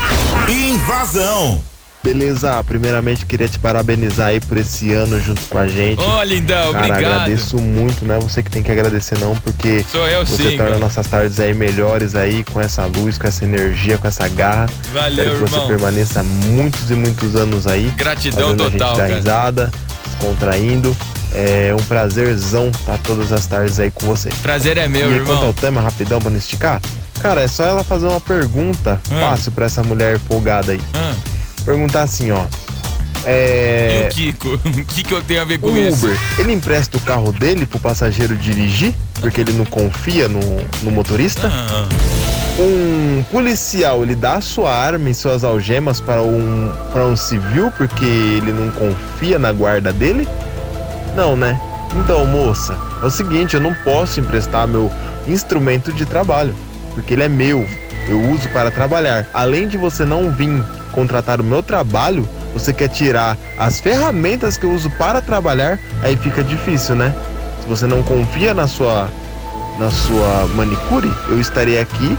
Invasão. 0.49 1.70
Beleza, 2.03 2.63
primeiramente 2.63 3.27
queria 3.27 3.47
te 3.47 3.59
parabenizar 3.59 4.29
aí 4.29 4.39
por 4.39 4.57
esse 4.57 4.91
ano 4.91 5.19
junto 5.21 5.41
com 5.43 5.57
a 5.59 5.67
gente. 5.67 6.01
Ô, 6.01 6.23
lindão, 6.23 6.71
Cara, 6.73 6.87
obrigado. 6.87 7.13
agradeço 7.13 7.57
muito, 7.59 8.03
não 8.05 8.15
é 8.15 8.19
você 8.19 8.41
que 8.41 8.49
tem 8.49 8.63
que 8.63 8.71
agradecer 8.71 9.19
não, 9.19 9.35
porque 9.35 9.85
Sou 9.91 10.07
eu 10.07 10.25
você 10.25 10.37
sim, 10.51 10.57
torna 10.57 10.65
cara. 10.71 10.79
nossas 10.79 11.05
tardes 11.05 11.39
aí 11.39 11.53
melhores 11.53 12.15
aí, 12.15 12.43
com 12.45 12.59
essa 12.59 12.85
luz, 12.87 13.19
com 13.19 13.27
essa 13.27 13.43
energia, 13.45 13.99
com 13.99 14.07
essa 14.07 14.27
garra. 14.27 14.67
Valeu, 14.91 15.25
Espero 15.33 15.45
que 15.45 15.51
você 15.51 15.67
permaneça 15.67 16.23
muitos 16.23 16.89
e 16.89 16.95
muitos 16.95 17.35
anos 17.35 17.67
aí. 17.67 17.91
Gratidão 17.95 18.57
fazendo 18.57 18.63
a 18.65 18.71
total, 18.71 18.87
gente 18.89 18.97
dar 18.97 19.03
cara. 19.03 19.15
risada, 19.15 19.71
descontraindo. 20.07 20.97
É 21.33 21.73
um 21.79 21.83
prazerzão 21.83 22.69
estar 22.69 22.97
todas 23.03 23.31
as 23.31 23.45
tardes 23.45 23.79
aí 23.79 23.89
com 23.91 24.05
você. 24.07 24.29
Prazer 24.41 24.77
é 24.77 24.87
meu, 24.87 25.09
e 25.09 25.13
irmão. 25.13 25.27
quanto 25.35 25.45
ao 25.45 25.53
tema, 25.53 25.79
rapidão, 25.79 26.19
pra 26.19 26.29
não 26.31 26.37
esticar? 26.37 26.81
Cara, 27.21 27.41
é 27.41 27.47
só 27.47 27.63
ela 27.63 27.83
fazer 27.83 28.07
uma 28.07 28.19
pergunta 28.19 28.99
Ah. 29.11 29.29
fácil 29.29 29.51
pra 29.51 29.67
essa 29.67 29.83
mulher 29.83 30.19
folgada 30.27 30.71
aí. 30.71 30.81
Ah. 30.95 31.13
Perguntar 31.65 32.03
assim, 32.03 32.31
ó. 32.31 32.43
E 33.23 33.27
É. 33.27 34.07
o 34.09 34.13
Kiko? 34.15 34.59
O 34.65 34.85
que, 34.85 35.03
que 35.03 35.13
eu 35.13 35.21
tenho 35.21 35.41
a 35.41 35.45
ver 35.45 35.59
com 35.59 35.67
O 35.67 35.77
isso? 35.77 36.05
Uber, 36.05 36.17
ele 36.39 36.53
empresta 36.53 36.97
o 36.97 36.99
carro 37.01 37.31
dele 37.31 37.65
pro 37.65 37.79
passageiro 37.79 38.35
dirigir, 38.35 38.93
porque 39.19 39.41
ele 39.41 39.53
não 39.53 39.65
confia 39.65 40.27
no, 40.27 40.39
no 40.81 40.91
motorista? 40.91 41.47
Ah, 41.53 41.87
Um 42.59 43.23
policial, 43.31 44.03
ele 44.03 44.15
dá 44.15 44.35
a 44.35 44.41
sua 44.41 44.73
arma 44.75 45.09
e 45.09 45.13
suas 45.13 45.43
algemas 45.43 46.01
para 46.01 46.21
um, 46.21 46.71
para 46.91 47.05
um 47.05 47.15
civil, 47.15 47.71
porque 47.77 48.05
ele 48.05 48.51
não 48.51 48.69
confia 48.71 49.37
na 49.39 49.51
guarda 49.51 49.93
dele? 49.93 50.27
Não, 51.15 51.35
né? 51.35 51.59
Então, 51.95 52.25
moça, 52.25 52.75
é 53.01 53.05
o 53.05 53.09
seguinte, 53.11 53.53
eu 53.55 53.61
não 53.61 53.73
posso 53.83 54.19
emprestar 54.19 54.67
meu 54.67 54.91
instrumento 55.27 55.91
de 55.93 56.05
trabalho, 56.05 56.55
porque 56.93 57.13
ele 57.13 57.23
é 57.23 57.29
meu, 57.29 57.65
eu 58.09 58.19
uso 58.31 58.47
para 58.49 58.71
trabalhar. 58.71 59.27
Além 59.33 59.67
de 59.67 59.77
você 59.77 60.03
não 60.05 60.31
vir 60.31 60.63
contratar 60.91 61.41
o 61.41 61.43
meu 61.43 61.63
trabalho, 61.63 62.27
você 62.53 62.73
quer 62.73 62.89
tirar 62.89 63.37
as 63.57 63.79
ferramentas 63.79 64.57
que 64.57 64.65
eu 64.65 64.71
uso 64.71 64.89
para 64.91 65.21
trabalhar, 65.21 65.79
aí 66.01 66.15
fica 66.15 66.43
difícil, 66.43 66.95
né? 66.95 67.15
Se 67.61 67.67
você 67.67 67.87
não 67.87 68.03
confia 68.03 68.53
na 68.53 68.67
sua 68.67 69.09
na 69.79 69.89
sua 69.89 70.47
manicure, 70.53 71.11
eu 71.29 71.39
estarei 71.39 71.79
aqui 71.79 72.17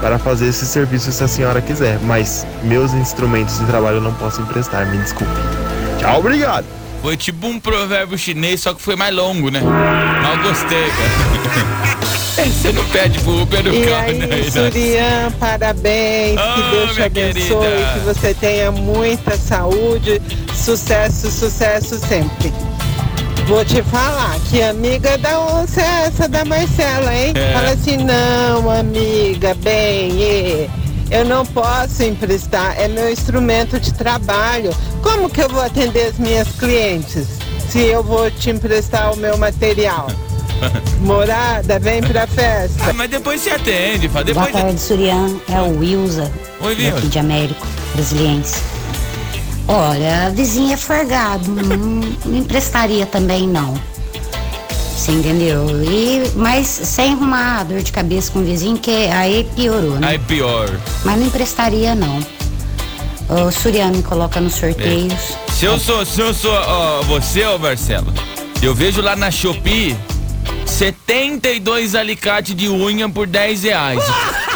para 0.00 0.18
fazer 0.18 0.46
esse 0.46 0.64
serviço 0.66 1.10
se 1.12 1.22
a 1.22 1.28
senhora 1.28 1.60
quiser, 1.60 1.98
mas 2.00 2.46
meus 2.62 2.92
instrumentos 2.92 3.58
de 3.58 3.66
trabalho 3.66 3.96
eu 3.96 4.00
não 4.00 4.14
posso 4.14 4.40
emprestar, 4.40 4.86
me 4.86 4.98
desculpe. 4.98 5.32
Tchau, 5.98 6.20
obrigado. 6.20 6.64
Foi 7.02 7.16
tipo 7.16 7.46
um 7.46 7.58
provérbio 7.58 8.16
chinês, 8.18 8.60
só 8.60 8.74
que 8.74 8.82
foi 8.82 8.96
mais 8.96 9.14
longo, 9.14 9.50
né? 9.50 9.60
Eu 9.60 10.42
gostei, 10.42 10.90
cara. 10.90 11.90
Você 12.48 12.72
não 12.72 12.84
pede 12.86 13.18
pro 13.20 13.42
Uber 13.42 13.62
no 13.64 13.74
E 13.74 13.86
carro, 13.86 14.08
aí, 14.08 14.18
né? 14.18 14.50
Surian, 14.50 15.32
parabéns, 15.38 16.32
que 16.32 16.38
Ah, 16.38 16.68
Deus 16.70 16.94
te 16.94 17.02
abençoe, 17.02 17.32
querida. 17.34 17.92
que 17.92 17.98
você 18.00 18.34
tenha 18.34 18.70
muita 18.70 19.36
saúde, 19.36 20.22
sucesso, 20.54 21.30
sucesso 21.30 21.98
sempre. 21.98 22.52
Vou 23.46 23.64
te 23.64 23.82
falar 23.82 24.38
que 24.48 24.62
amiga 24.62 25.18
da 25.18 25.40
onça 25.40 25.80
é 25.82 26.06
essa 26.06 26.28
da 26.28 26.44
Marcela, 26.44 27.14
hein? 27.14 27.32
É. 27.34 27.52
Fala 27.52 27.70
assim, 27.70 27.96
não, 27.96 28.70
amiga, 28.70 29.54
bem, 29.54 30.22
eh, 30.22 30.68
eu 31.10 31.24
não 31.24 31.44
posso 31.44 32.02
emprestar, 32.04 32.74
é 32.78 32.86
meu 32.88 33.10
instrumento 33.10 33.78
de 33.80 33.92
trabalho. 33.92 34.70
Como 35.02 35.28
que 35.28 35.42
eu 35.42 35.48
vou 35.48 35.62
atender 35.62 36.06
as 36.06 36.18
minhas 36.18 36.48
clientes 36.52 37.26
se 37.68 37.80
eu 37.80 38.02
vou 38.04 38.30
te 38.30 38.50
emprestar 38.50 39.12
o 39.12 39.16
meu 39.16 39.36
material? 39.36 40.06
Morada, 41.00 41.78
vem 41.78 42.02
pra 42.02 42.26
festa. 42.26 42.90
Ah, 42.90 42.92
mas 42.92 43.10
depois 43.10 43.40
você 43.40 43.50
atende, 43.50 44.08
fala. 44.08 44.24
Depois 44.24 44.50
Boa 44.50 44.62
tarde, 44.62 44.80
Surian. 44.80 45.36
É 45.48 45.60
o 45.60 45.78
Wilza, 45.78 46.30
Oi, 46.60 46.74
Wilza. 46.74 46.90
daqui 46.92 47.08
de 47.08 47.18
Américo, 47.18 47.66
brasiliense. 47.94 48.62
Olha, 49.66 50.26
a 50.26 50.30
vizinha 50.30 50.74
é 50.74 50.76
forgado, 50.76 51.48
não, 51.50 51.76
não 52.24 52.38
emprestaria 52.38 53.06
também 53.06 53.46
não. 53.46 53.74
Você 54.96 55.12
entendeu? 55.12 55.66
E, 55.82 56.30
mas 56.36 56.66
sem 56.66 57.12
arrumar 57.12 57.64
dor 57.64 57.80
de 57.80 57.90
cabeça 57.90 58.30
com 58.32 58.40
o 58.40 58.44
vizinho, 58.44 58.76
que 58.76 59.06
aí 59.06 59.48
piorou, 59.56 59.98
né? 59.98 60.08
Aí 60.08 60.18
pior. 60.18 60.68
Mas 61.04 61.18
não 61.18 61.26
emprestaria 61.26 61.94
não. 61.94 62.18
O 63.28 63.50
Surian 63.50 63.92
me 63.92 64.02
coloca 64.02 64.40
nos 64.40 64.54
sorteios. 64.54 65.36
Se 65.54 65.64
eu 65.64 65.78
sou, 65.78 66.04
se 66.04 66.20
eu 66.20 66.34
sou 66.34 66.52
ó, 66.52 67.00
você, 67.02 67.46
ô 67.46 67.58
Marcelo, 67.58 68.12
eu 68.60 68.74
vejo 68.74 69.00
lá 69.00 69.14
na 69.14 69.30
Shopee 69.30 69.96
72 70.70 71.94
alicates 71.94 72.54
de 72.54 72.68
unha 72.68 73.08
por 73.08 73.26
10 73.26 73.64
reais. 73.64 74.02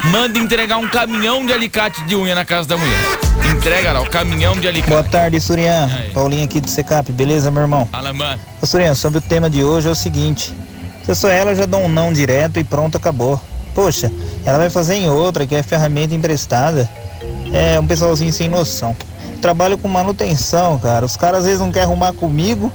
Manda 0.05 0.39
entregar 0.39 0.79
um 0.79 0.89
caminhão 0.89 1.45
de 1.45 1.53
alicate 1.53 2.03
de 2.05 2.15
unha 2.15 2.35
na 2.35 2.45
casa 2.45 2.69
da 2.69 2.77
mulher. 2.77 2.99
Entrega 3.55 3.93
lá 3.93 4.01
o 4.01 4.09
caminhão 4.09 4.55
de 4.55 4.67
alicate. 4.67 4.91
Boa 4.91 5.03
tarde, 5.03 5.41
Surian. 5.41 5.91
Paulinho 6.15 6.45
aqui 6.45 6.61
do 6.61 6.71
Secap, 6.71 7.11
beleza, 7.13 7.51
meu 7.51 7.63
irmão? 7.63 7.87
Fala, 7.91 8.13
mano. 8.13 8.41
Ô, 8.63 8.67
Surian, 8.67 8.95
sobre 8.95 9.19
o 9.19 9.23
tema 9.23 9.51
de 9.51 9.63
hoje 9.65 9.89
é 9.89 9.91
o 9.91 9.95
seguinte: 9.95 10.55
se 11.03 11.11
eu 11.11 11.15
sou 11.15 11.29
ela, 11.29 11.51
eu 11.51 11.57
já 11.57 11.67
dou 11.67 11.81
um 11.81 11.89
não 11.89 12.13
direto 12.13 12.59
e 12.59 12.65
pronto, 12.65 12.97
acabou. 12.97 13.39
Poxa, 13.75 14.11
ela 14.47 14.59
vai 14.59 14.71
fazer 14.71 14.95
em 14.95 15.11
outra, 15.11 15.47
que 15.47 15.55
é 15.55 15.63
ferramenta 15.63 16.15
emprestada. 16.15 16.89
É 17.53 17.79
um 17.79 17.87
pessoalzinho 17.87 18.33
sem 18.33 18.49
noção. 18.49 18.97
Trabalho 19.43 19.77
com 19.77 19.89
manutenção, 19.89 20.79
cara. 20.79 21.05
Os 21.05 21.17
caras 21.17 21.41
às 21.41 21.45
vezes 21.45 21.61
não 21.61 21.71
querem 21.71 21.87
arrumar 21.87 22.13
comigo, 22.13 22.73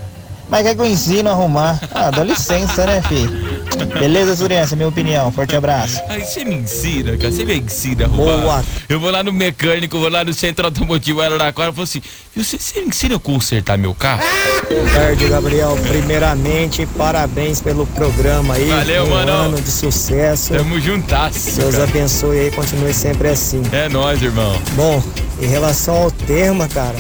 mas 0.50 0.64
quer 0.64 0.76
que 0.76 0.82
eu 0.82 0.86
ensino 0.86 1.30
a 1.30 1.34
arrumar. 1.34 1.80
Ah, 1.94 2.12
dá 2.12 2.24
licença, 2.24 2.86
né, 2.86 3.02
filho? 3.08 3.60
Beleza, 4.00 4.36
Surian? 4.36 4.60
Essa 4.60 4.74
é 4.74 4.76
a 4.76 4.78
minha 4.78 4.90
opinião. 4.90 5.32
Forte 5.32 5.56
abraço. 5.56 6.02
Aí 6.10 6.24
você 6.24 6.44
me 6.44 6.56
ensina, 6.56 7.18
cara. 7.18 7.32
Você 7.32 7.46
me 7.46 7.58
ensina 7.60 8.06
a 8.06 8.08
arrumar. 8.08 8.38
Boa. 8.42 8.66
Eu 8.88 9.00
vou 9.00 9.12
lá 9.12 9.24
no 9.24 9.32
mecânico, 9.32 10.00
vou 10.00 10.10
lá 10.10 10.24
no 10.24 10.34
centro 10.34 10.66
automotivo 10.66 11.22
Araraquara 11.22 11.72
e 11.72 11.74
falo 11.74 11.84
assim: 11.84 12.02
"Viu, 12.36 12.44
você, 12.44 12.58
você 12.58 12.82
me 12.82 12.88
ensina 12.88 13.16
a 13.16 13.20
consertar 13.20 13.78
meu 13.78 13.94
carro? 13.94 14.22
Boa 14.70 14.90
tarde, 14.92 15.28
Gabriel. 15.28 15.78
Primeiramente, 15.88 16.86
parabéns 16.98 17.62
pelo 17.62 17.86
programa 17.88 18.56
aí. 18.56 18.66
Valeu, 18.66 19.06
um 19.06 19.10
mano. 19.10 19.32
ano 19.32 19.62
de 19.62 19.72
sucesso. 19.72 20.54
Tamo 20.54 20.80
juntasso. 20.80 21.60
Deus 21.60 21.76
cara. 21.76 21.84
abençoe 21.86 22.40
aí, 22.40 22.52
continue 22.52 22.94
sempre 22.94 23.30
assim. 23.30 23.62
É 23.72 23.88
nóis, 23.90 24.22
irmão. 24.22 24.60
Bom, 24.74 25.02
em 25.42 25.48
relação 25.48 25.96
ao 25.96 26.12
tema, 26.12 26.68
cara, 26.68 26.96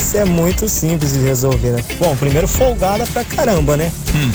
isso 0.00 0.16
é 0.16 0.24
muito 0.24 0.68
simples 0.68 1.12
de 1.14 1.20
resolver, 1.20 1.70
né? 1.70 1.84
Bom, 1.98 2.14
primeiro 2.16 2.46
folgada 2.46 3.06
pra 3.06 3.24
caramba, 3.24 3.76
né? 3.76 3.90
Hum. 4.14 4.30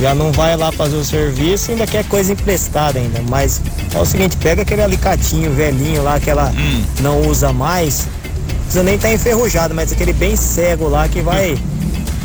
Já 0.00 0.14
não 0.14 0.32
vai 0.32 0.56
lá 0.56 0.72
fazer 0.72 0.96
o 0.96 1.04
serviço 1.04 1.70
ainda 1.72 1.86
quer 1.86 2.04
coisa 2.04 2.32
emprestada 2.32 2.98
ainda. 2.98 3.20
Mas 3.28 3.60
é 3.94 3.98
o 3.98 4.04
seguinte, 4.06 4.36
pega 4.36 4.62
aquele 4.62 4.82
alicatinho 4.82 5.52
velhinho 5.52 6.02
lá 6.02 6.18
que 6.18 6.30
ela 6.30 6.52
Hum. 6.56 6.82
não 7.00 7.20
usa 7.28 7.52
mais. 7.52 8.06
Não 8.06 8.60
precisa 8.62 8.82
nem 8.84 8.94
estar 8.94 9.08
tá 9.08 9.14
enferrujado, 9.14 9.74
mas 9.74 9.92
aquele 9.92 10.12
bem 10.12 10.36
cego 10.36 10.88
lá 10.88 11.08
que 11.08 11.20
vai 11.20 11.58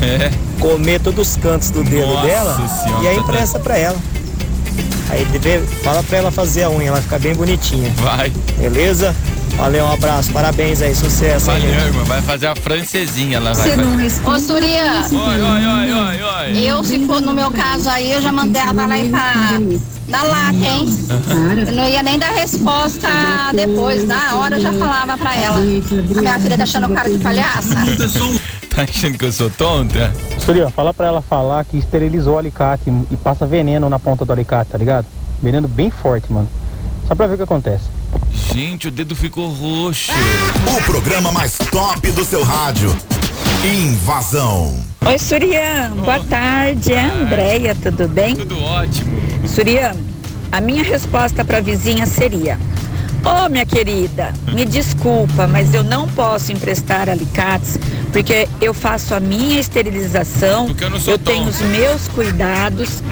É. 0.02 0.32
comer 0.60 1.00
todos 1.02 1.30
os 1.32 1.36
cantos 1.38 1.70
do 1.72 1.84
dedo 1.84 2.08
Nossa 2.08 2.28
dela 2.28 2.56
Senhora. 2.84 3.04
e 3.04 3.08
aí 3.08 3.18
empresta 3.18 3.60
pra 3.60 3.78
ela. 3.78 3.98
Aí 5.10 5.25
fala 5.84 6.04
pra 6.04 6.18
ela 6.18 6.32
fazer 6.32 6.64
a 6.64 6.70
unha, 6.70 6.90
ela 6.90 7.02
fica 7.02 7.18
bem 7.20 7.34
bonitinha. 7.34 7.92
Vai. 7.98 8.32
Beleza? 8.58 9.16
Valeu, 9.58 9.86
um 9.86 9.92
abraço, 9.94 10.32
parabéns 10.32 10.82
aí, 10.82 10.94
sucesso. 10.94 11.46
Valeu, 11.48 11.62
gente? 11.62 11.86
irmão. 11.86 12.06
Vai 12.06 12.22
fazer 12.22 12.48
a 12.48 12.56
francesinha 12.56 13.40
lá. 13.40 13.54
Vai, 13.54 13.70
Você 13.70 13.76
vai. 13.76 13.86
não 13.86 14.34
Ô, 14.36 14.40
Surya, 14.40 15.06
Oi, 15.12 15.18
oi, 15.18 15.66
oi, 15.66 15.94
oi, 15.94 16.24
oi. 16.52 16.70
eu, 16.70 16.84
se 16.84 17.06
for 17.08 17.22
no 17.22 17.34
meu 17.34 17.50
caso 17.52 17.90
aí, 17.90 18.12
eu 18.12 18.22
já 18.22 18.32
mandei 18.32 18.62
ela 18.62 18.74
pra 18.74 18.86
lá 18.86 18.98
e 19.00 19.10
pra 19.10 19.34
dar 20.10 20.24
lata, 20.24 20.54
hein? 20.56 20.86
Eu 21.68 21.74
não 21.74 21.88
ia 21.90 22.04
nem 22.04 22.20
dar 22.20 22.32
resposta 22.32 23.08
depois, 23.54 24.06
na 24.06 24.36
hora 24.36 24.58
eu 24.58 24.62
já 24.62 24.74
falava 24.74 25.18
pra 25.18 25.36
ela. 25.36 25.58
A 25.58 25.62
minha 25.62 26.40
filha 26.40 26.58
tá 26.58 26.64
achando 26.64 26.90
cara 26.94 27.10
de 27.10 27.18
palhaça. 27.20 27.76
Tá 28.76 28.82
achando 28.84 29.18
que 29.18 29.24
eu 29.24 29.32
sou 29.32 29.50
tonta? 29.50 30.14
Surya, 30.38 30.70
fala 30.70 30.94
pra 30.94 31.08
ela 31.08 31.22
falar 31.22 31.64
que 31.64 31.78
esterilizou 31.78 32.36
o 32.36 32.38
alicate 32.38 32.92
e 33.10 33.16
passa 33.16 33.46
veneno 33.46 33.90
na 33.90 33.98
ponta 33.98 34.26
do 34.26 34.34
alicate, 34.34 34.72
tá 34.72 34.78
ligado? 34.78 35.06
Veneno 35.42 35.66
bem 35.66 35.90
forte, 35.90 36.30
mano. 36.30 36.50
Só 37.08 37.16
pra 37.16 37.26
ver 37.26 37.36
o 37.36 37.38
que 37.38 37.44
acontece. 37.44 37.86
Gente, 38.36 38.89
o 38.89 38.92
dedo 38.92 39.15
ficou 39.15 39.50
roxo. 39.50 40.12
O 40.77 40.84
programa 40.84 41.32
mais 41.32 41.58
top 41.72 42.12
do 42.12 42.25
seu 42.25 42.44
rádio. 42.44 42.96
Invasão. 43.63 44.77
Oi, 45.06 45.18
Surian. 45.18 45.92
Boa 46.04 46.20
tarde. 46.20 46.94
É 46.94 47.00
a 47.00 47.13
Andréia, 47.13 47.75
tudo 47.75 48.08
bem? 48.08 48.36
Tudo 48.36 48.62
ótimo. 48.62 49.22
Surian, 49.48 49.96
a 50.51 50.60
minha 50.60 50.84
resposta 50.84 51.46
para 51.46 51.60
a 51.60 51.62
vizinha 51.62 52.06
seria: 52.06 52.60
Ô, 53.24 53.50
minha 53.50 53.65
querida, 53.65 54.34
me 54.54 54.65
desculpa, 54.65 55.48
mas 55.48 55.74
eu 55.74 55.84
não 55.84 56.08
posso 56.10 56.51
emprestar 56.51 57.10
alicates 57.10 57.80
porque 58.15 58.48
eu 58.62 58.74
faço 58.74 59.13
a 59.13 59.20
minha 59.20 59.60
esterilização, 59.60 60.68
Porque 60.68 60.86
eu 60.86 60.89
não 60.89 61.00
sou 61.00 61.18
tenho 61.18 61.50
os 61.50 61.60
meus 61.60 62.08
cuidados 62.08 63.04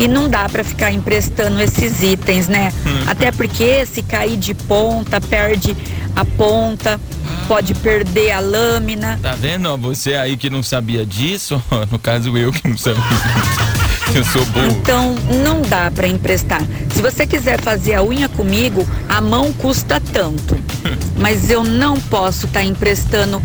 e 0.00 0.08
não 0.08 0.30
dá 0.30 0.48
para 0.48 0.64
ficar 0.64 0.90
emprestando 0.90 1.60
esses 1.60 2.02
itens, 2.02 2.48
né? 2.48 2.72
Hum. 2.86 3.04
Até 3.06 3.30
porque 3.30 3.84
se 3.84 4.02
cair 4.02 4.38
de 4.38 4.54
ponta, 4.54 5.20
perde 5.20 5.76
a 6.16 6.24
ponta. 6.24 6.98
pode 7.46 7.74
perder 7.74 8.30
a 8.30 8.40
lâmina. 8.40 9.18
Tá 9.22 9.34
vendo? 9.34 9.76
Você 9.76 10.14
aí 10.14 10.38
que 10.38 10.48
não 10.48 10.62
sabia 10.62 11.04
disso, 11.04 11.62
no 11.92 11.98
caso 11.98 12.36
eu 12.36 12.50
que 12.50 12.66
não 12.66 12.78
sabia. 12.78 13.02
Eu 14.12 14.24
sou 14.24 14.44
burro. 14.46 14.66
Então 14.66 15.14
não 15.44 15.62
dá 15.62 15.88
pra 15.88 16.08
emprestar. 16.08 16.60
Se 16.92 17.00
você 17.00 17.24
quiser 17.28 17.60
fazer 17.60 17.94
a 17.94 18.02
unha 18.02 18.28
comigo, 18.28 18.84
a 19.08 19.20
mão 19.20 19.52
custa 19.52 20.00
tanto. 20.00 20.58
Mas 21.16 21.48
eu 21.48 21.62
não 21.62 21.96
posso 21.96 22.46
estar 22.46 22.64
emprestando 22.64 23.40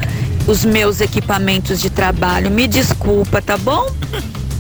os 0.47 0.65
meus 0.65 1.01
equipamentos 1.01 1.79
de 1.79 1.91
trabalho. 1.91 2.49
Me 2.49 2.67
desculpa, 2.67 3.43
tá 3.43 3.57
bom? 3.57 3.93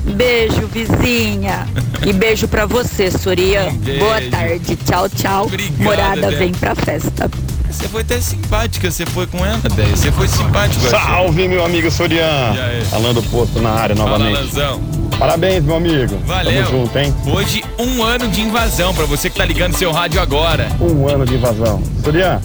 Beijo, 0.05 0.67
vizinha. 0.67 1.67
E 2.05 2.13
beijo 2.13 2.47
pra 2.47 2.65
você, 2.65 3.09
Surya. 3.11 3.71
Boa 3.99 4.21
tarde. 4.29 4.75
Tchau, 4.77 5.09
tchau. 5.09 5.45
Obrigado, 5.45 5.83
Morada 5.83 6.15
Débora. 6.21 6.37
vem 6.37 6.51
pra 6.51 6.75
festa. 6.75 7.29
Você 7.69 7.87
foi 7.89 8.01
até 8.01 8.21
simpática, 8.21 8.89
você 8.89 9.05
foi 9.05 9.27
com 9.27 9.45
ela, 9.45 9.59
Dé. 9.75 9.85
Você 9.87 10.11
foi 10.11 10.27
simpático. 10.27 10.85
achei. 10.85 10.99
Salve, 10.99 11.47
meu 11.47 11.65
amigo 11.65 11.91
Sorian. 11.91 12.53
Falando 12.89 13.21
posto 13.23 13.59
na 13.61 13.71
área 13.71 13.95
Fala, 13.95 14.11
novamente. 14.17 14.37
Lanzão. 14.55 14.81
Parabéns, 15.19 15.63
meu 15.63 15.75
amigo. 15.75 16.17
Valeu. 16.25 16.63
Tamo 16.65 16.77
junto, 16.83 16.97
hein? 16.97 17.13
Hoje, 17.25 17.63
um 17.79 18.03
ano 18.03 18.27
de 18.27 18.41
invasão 18.41 18.93
pra 18.93 19.05
você 19.05 19.29
que 19.29 19.37
tá 19.37 19.45
ligando 19.45 19.75
seu 19.75 19.91
rádio 19.91 20.21
agora. 20.21 20.69
Um 20.79 21.07
ano 21.07 21.25
de 21.25 21.35
invasão. 21.35 21.81
Sorian, 22.03 22.39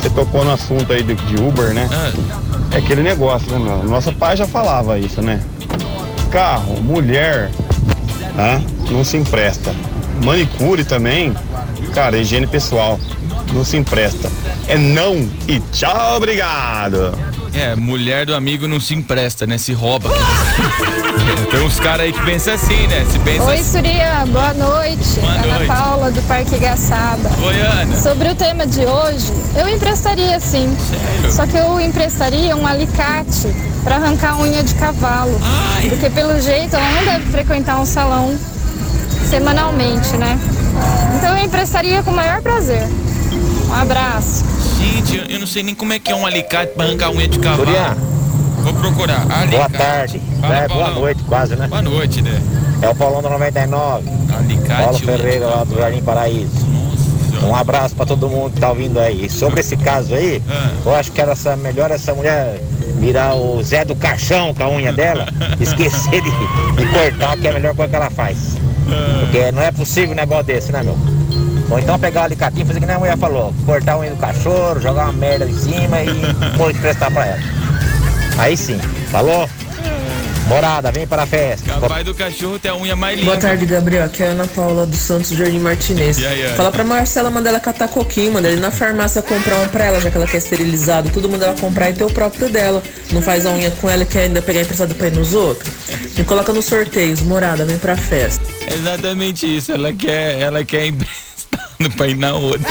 você 0.00 0.10
tocou 0.10 0.44
no 0.44 0.52
assunto 0.52 0.92
aí 0.92 1.02
de, 1.02 1.14
de 1.14 1.36
Uber, 1.40 1.72
né? 1.74 1.88
Ah. 1.92 2.12
É 2.72 2.78
aquele 2.78 3.02
negócio, 3.02 3.50
né, 3.52 3.58
meu? 3.58 3.84
Nosso 3.84 4.12
pai 4.12 4.36
já 4.36 4.46
falava 4.46 4.98
isso, 4.98 5.20
né? 5.22 5.40
Carro, 6.30 6.82
mulher, 6.82 7.50
tá? 8.36 8.60
Não 8.90 9.02
se 9.02 9.16
empresta. 9.16 9.74
Manicure 10.22 10.84
também, 10.84 11.34
cara, 11.94 12.18
higiene 12.18 12.46
pessoal, 12.46 13.00
não 13.52 13.64
se 13.64 13.76
empresta. 13.76 14.30
É 14.66 14.76
não 14.76 15.28
e 15.46 15.60
tchau, 15.72 16.16
obrigado. 16.16 17.16
É, 17.54 17.74
mulher 17.74 18.26
do 18.26 18.34
amigo 18.34 18.68
não 18.68 18.78
se 18.78 18.94
empresta, 18.94 19.46
né? 19.46 19.56
Se 19.56 19.72
rouba. 19.72 20.10
Tem 21.50 21.62
uns 21.64 21.80
caras 21.80 22.00
aí 22.00 22.12
que 22.12 22.20
pensam 22.24 22.54
assim, 22.54 22.86
né? 22.88 23.04
Se 23.10 23.18
pensa 23.20 23.44
Oi, 23.44 23.54
assim. 23.54 23.64
Surya, 23.78 24.24
boa 24.26 24.54
noite. 24.54 25.20
Boa 25.20 25.32
Ana 25.32 25.46
noite. 25.54 25.66
Paula, 25.66 26.10
do 26.10 26.22
Parque 26.22 26.58
Gaçada. 26.58 27.30
Oi, 27.42 27.60
Ana. 27.60 27.96
Sobre 28.00 28.28
o 28.28 28.34
tema 28.34 28.66
de 28.66 28.84
hoje, 28.84 29.32
eu 29.56 29.68
emprestaria 29.68 30.38
sim. 30.40 30.74
Sério? 30.90 31.32
Só 31.32 31.46
que 31.46 31.56
eu 31.56 31.80
emprestaria 31.80 32.54
um 32.56 32.66
alicate 32.66 33.48
para 33.82 33.96
arrancar 33.96 34.38
unha 34.40 34.62
de 34.62 34.74
cavalo. 34.74 35.38
Porque 35.88 36.10
pelo 36.10 36.38
jeito 36.40 36.76
ela 36.76 36.90
não 36.92 37.04
deve 37.04 37.30
frequentar 37.30 37.80
um 37.80 37.86
salão 37.86 38.36
semanalmente, 39.28 40.16
né? 40.16 40.38
Então 41.16 41.36
eu 41.36 41.44
emprestaria 41.44 42.02
com 42.02 42.10
o 42.10 42.14
maior 42.16 42.40
prazer. 42.42 42.82
Um 43.68 43.74
abraço. 43.74 44.44
Gente, 44.78 45.30
eu- 45.32 45.38
não 45.40 45.46
sei 45.46 45.62
nem 45.62 45.74
como 45.74 45.92
é 45.92 45.98
que 45.98 46.10
é 46.10 46.14
um 46.14 46.26
alicate 46.26 46.72
pra 46.74 46.84
arrancar 46.86 47.10
unha 47.10 47.28
de 47.28 47.38
cavalo. 47.38 47.64
Surya. 47.64 47.96
Vou 48.72 48.74
procurar. 48.74 49.20
Alicate. 49.30 49.48
Boa 49.50 49.68
tarde. 49.70 50.22
Fala, 50.40 50.56
é, 50.56 50.68
boa 50.68 50.90
noite, 50.90 51.22
quase, 51.24 51.56
né? 51.56 51.66
Boa 51.68 51.80
noite, 51.80 52.20
né? 52.20 52.38
É 52.82 52.88
o 52.90 52.94
Paulão 52.94 53.22
do 53.22 53.30
99. 53.30 54.04
Alicate. 54.36 54.82
Paulo 54.82 54.98
Ferreira 54.98 55.46
lá 55.46 55.64
do 55.64 55.74
Jardim 55.76 56.02
Paraíso. 56.02 56.68
Um 57.42 57.54
abraço 57.54 57.94
pra 57.94 58.04
todo 58.04 58.28
mundo 58.28 58.52
que 58.52 58.60
tá 58.60 58.68
ouvindo 58.68 58.98
aí. 59.00 59.30
Sobre 59.30 59.60
esse 59.60 59.74
caso 59.76 60.14
aí, 60.14 60.42
Ah. 60.50 60.70
eu 60.84 60.94
acho 60.94 61.10
que 61.12 61.20
era 61.20 61.32
essa, 61.32 61.56
melhor 61.56 61.90
essa 61.90 62.12
mulher 62.14 62.60
virar 62.98 63.34
o 63.36 63.62
Zé 63.62 63.84
do 63.86 63.94
Caixão 63.96 64.52
com 64.52 64.62
a 64.64 64.68
unha 64.68 64.92
dela, 64.92 65.26
esquecer 65.60 66.20
de, 66.20 66.30
de 66.30 66.86
cortar, 66.92 67.36
que 67.38 67.46
é 67.46 67.50
a 67.50 67.54
melhor 67.54 67.74
coisa 67.74 67.88
que 67.88 67.96
ela 67.96 68.10
faz. 68.10 68.56
Ah. 68.90 69.20
Porque 69.20 69.50
não 69.52 69.62
é 69.62 69.70
possível 69.72 70.10
um 70.12 70.14
negócio 70.14 70.44
desse, 70.44 70.72
né, 70.72 70.82
meu? 70.82 70.98
Ou 71.70 71.78
então 71.78 71.98
pegar 71.98 72.22
o 72.22 72.24
alicatinho 72.24 72.64
e 72.64 72.66
fazer 72.66 72.80
que 72.80 72.86
nem 72.86 72.96
a 72.96 72.98
mulher 72.98 73.16
falou, 73.16 73.54
cortar 73.64 73.92
a 73.94 73.98
unha 73.98 74.10
do 74.10 74.16
cachorro, 74.16 74.80
jogar 74.80 75.04
uma 75.04 75.12
merda 75.12 75.46
em 75.46 75.54
cima 75.54 76.02
e 76.02 76.10
pôr 76.58 76.70
emprestar 76.70 77.10
pra 77.10 77.26
ela. 77.26 77.57
Aí 78.38 78.56
sim, 78.56 78.78
falou? 79.10 79.48
Morada, 80.46 80.90
vem 80.90 81.06
para 81.06 81.24
a 81.24 81.26
festa. 81.26 81.78
Capaz 81.78 82.04
do 82.04 82.14
cachorro 82.14 82.58
ter 82.58 82.68
a 82.68 82.76
unha 82.76 82.96
mais 82.96 83.18
limpa. 83.18 83.32
Boa 83.32 83.40
tarde, 83.40 83.66
Gabriel. 83.66 84.04
Aqui 84.04 84.22
é 84.22 84.28
a 84.28 84.30
Ana 84.30 84.46
Paula 84.46 84.86
dos 84.86 84.98
Santos 84.98 85.28
Jardim 85.30 85.58
Martinez. 85.58 86.18
E 86.18 86.26
aí, 86.26 86.42
Ana? 86.42 86.56
Fala 86.56 86.72
pra 86.72 86.84
Marcela 86.84 87.30
mandar 87.30 87.50
ela 87.50 87.60
catar 87.60 87.86
coquinho, 87.88 88.32
manda 88.32 88.48
ele 88.48 88.58
na 88.58 88.70
farmácia 88.70 89.20
comprar 89.20 89.56
um 89.58 89.68
pra 89.68 89.84
ela, 89.84 90.00
já 90.00 90.10
que 90.10 90.16
ela 90.16 90.26
quer 90.26 90.38
esterilizado. 90.38 91.10
Tudo 91.10 91.28
manda 91.28 91.44
ela 91.46 91.54
comprar 91.60 91.90
e 91.90 91.92
ter 91.92 92.04
o 92.04 92.10
próprio 92.10 92.48
dela. 92.48 92.82
Não 93.12 93.20
faz 93.20 93.44
a 93.44 93.50
unha 93.50 93.70
com 93.72 93.90
ela 93.90 94.04
e 94.04 94.06
quer 94.06 94.22
ainda 94.22 94.40
pegar 94.40 94.62
emprestado 94.62 94.94
pra 94.94 95.08
ir 95.08 95.12
nos 95.12 95.34
outros. 95.34 95.70
Me 96.16 96.24
coloca 96.24 96.50
nos 96.50 96.64
sorteios, 96.64 97.20
morada, 97.20 97.66
vem 97.66 97.76
pra 97.76 97.94
festa. 97.94 98.42
Exatamente 98.72 99.54
isso. 99.54 99.70
Ela 99.70 99.92
quer, 99.92 100.40
ela 100.40 100.64
quer 100.64 100.86
emprestado 100.86 101.90
pra 101.94 102.06
ir 102.06 102.16
na 102.16 102.32
outra. 102.32 102.66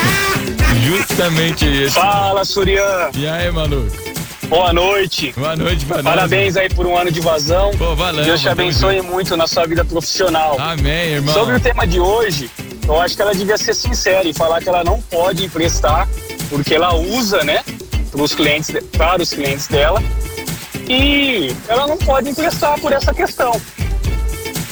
Justamente 0.84 1.66
isso. 1.84 1.94
Fala, 1.94 2.44
Surian. 2.44 3.12
E 3.16 3.28
aí, 3.28 3.52
maluco? 3.52 4.07
Boa 4.48 4.72
noite. 4.72 5.34
Boa 5.36 5.56
noite, 5.56 5.86
pra 5.86 5.98
nós, 6.02 6.16
Parabéns 6.16 6.56
aí 6.56 6.70
por 6.70 6.86
um 6.86 6.98
ano 6.98 7.12
de 7.12 7.20
vazão. 7.20 7.72
Pô, 7.78 7.96
valeu, 7.96 8.24
Deus 8.24 8.40
te 8.40 8.48
abençoe 8.48 9.02
muito 9.02 9.36
na 9.36 9.46
sua 9.46 9.66
vida 9.68 9.84
profissional. 9.84 10.56
Amém, 10.60 11.14
irmão. 11.16 11.34
Sobre 11.34 11.56
o 11.56 11.60
tema 11.60 11.86
de 11.86 12.00
hoje, 12.00 12.50
eu 12.86 13.00
acho 13.02 13.16
que 13.16 13.22
ela 13.22 13.34
devia 13.36 13.58
ser 13.58 13.74
sincera 13.74 14.28
e 14.28 14.34
falar 14.34 14.62
que 14.62 14.70
ela 14.70 14.84
não 14.84 15.02
pode 15.02 15.44
emprestar 15.46 16.08
porque 16.50 16.76
ela 16.76 16.96
usa, 16.96 17.44
né, 17.44 17.62
pros 18.10 18.34
clientes, 18.34 18.72
para 18.98 19.22
os 19.22 19.34
clientes 19.34 19.68
dela. 19.68 20.02
E 20.88 21.54
ela 21.68 21.86
não 21.86 21.98
pode 21.98 22.30
emprestar 22.30 22.80
por 22.80 22.94
essa 22.94 23.14
questão. 23.14 23.52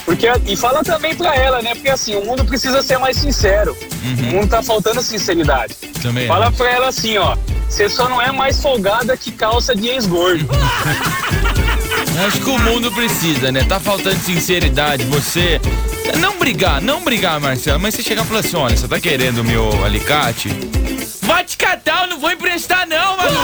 Porque, 0.06 0.28
e 0.46 0.56
fala 0.56 0.84
também 0.84 1.14
pra 1.16 1.36
ela, 1.36 1.62
né? 1.62 1.74
Porque 1.76 1.90
assim, 1.90 2.16
o 2.16 2.24
mundo 2.24 2.46
precisa 2.46 2.82
ser 2.82 2.98
mais 2.98 3.18
sincero. 3.18 3.76
O 4.20 4.24
mundo 4.34 4.48
tá 4.48 4.64
faltando 4.64 5.02
sinceridade. 5.02 5.76
Uhum. 5.84 5.92
Também 6.02 6.28
Fala 6.28 6.48
acho. 6.48 6.58
pra 6.58 6.72
ela 6.72 6.88
assim, 6.88 7.18
ó. 7.18 7.36
Você 7.70 7.90
só 7.90 8.08
não 8.08 8.22
é 8.22 8.32
mais 8.32 8.62
folgada 8.62 9.16
que 9.18 9.32
calça 9.32 9.76
de 9.76 9.88
ex-gordo. 9.88 10.48
Acho 12.26 12.40
que 12.40 12.50
o 12.50 12.58
mundo 12.60 12.92
precisa, 12.92 13.52
né? 13.52 13.64
Tá 13.64 13.80
faltando 13.80 14.18
sinceridade. 14.20 15.04
Você. 15.06 15.60
Não 16.20 16.38
brigar, 16.38 16.82
não 16.82 17.04
brigar, 17.04 17.40
Marcelo, 17.42 17.80
mas 17.80 17.96
você 17.96 18.04
chegar 18.04 18.24
e 18.24 18.28
falar 18.28 18.40
assim: 18.40 18.56
olha, 18.56 18.78
você 18.78 18.88
tá 18.88 19.00
querendo 19.00 19.40
o 19.40 19.44
meu 19.44 19.84
alicate? 19.84 20.50
Vai 21.24 21.44
te 21.44 21.58
catar, 21.58 22.04
eu 22.04 22.12
não 22.12 22.20
vou 22.20 22.32
emprestar, 22.32 22.88
não, 22.88 23.18
mano! 23.18 23.40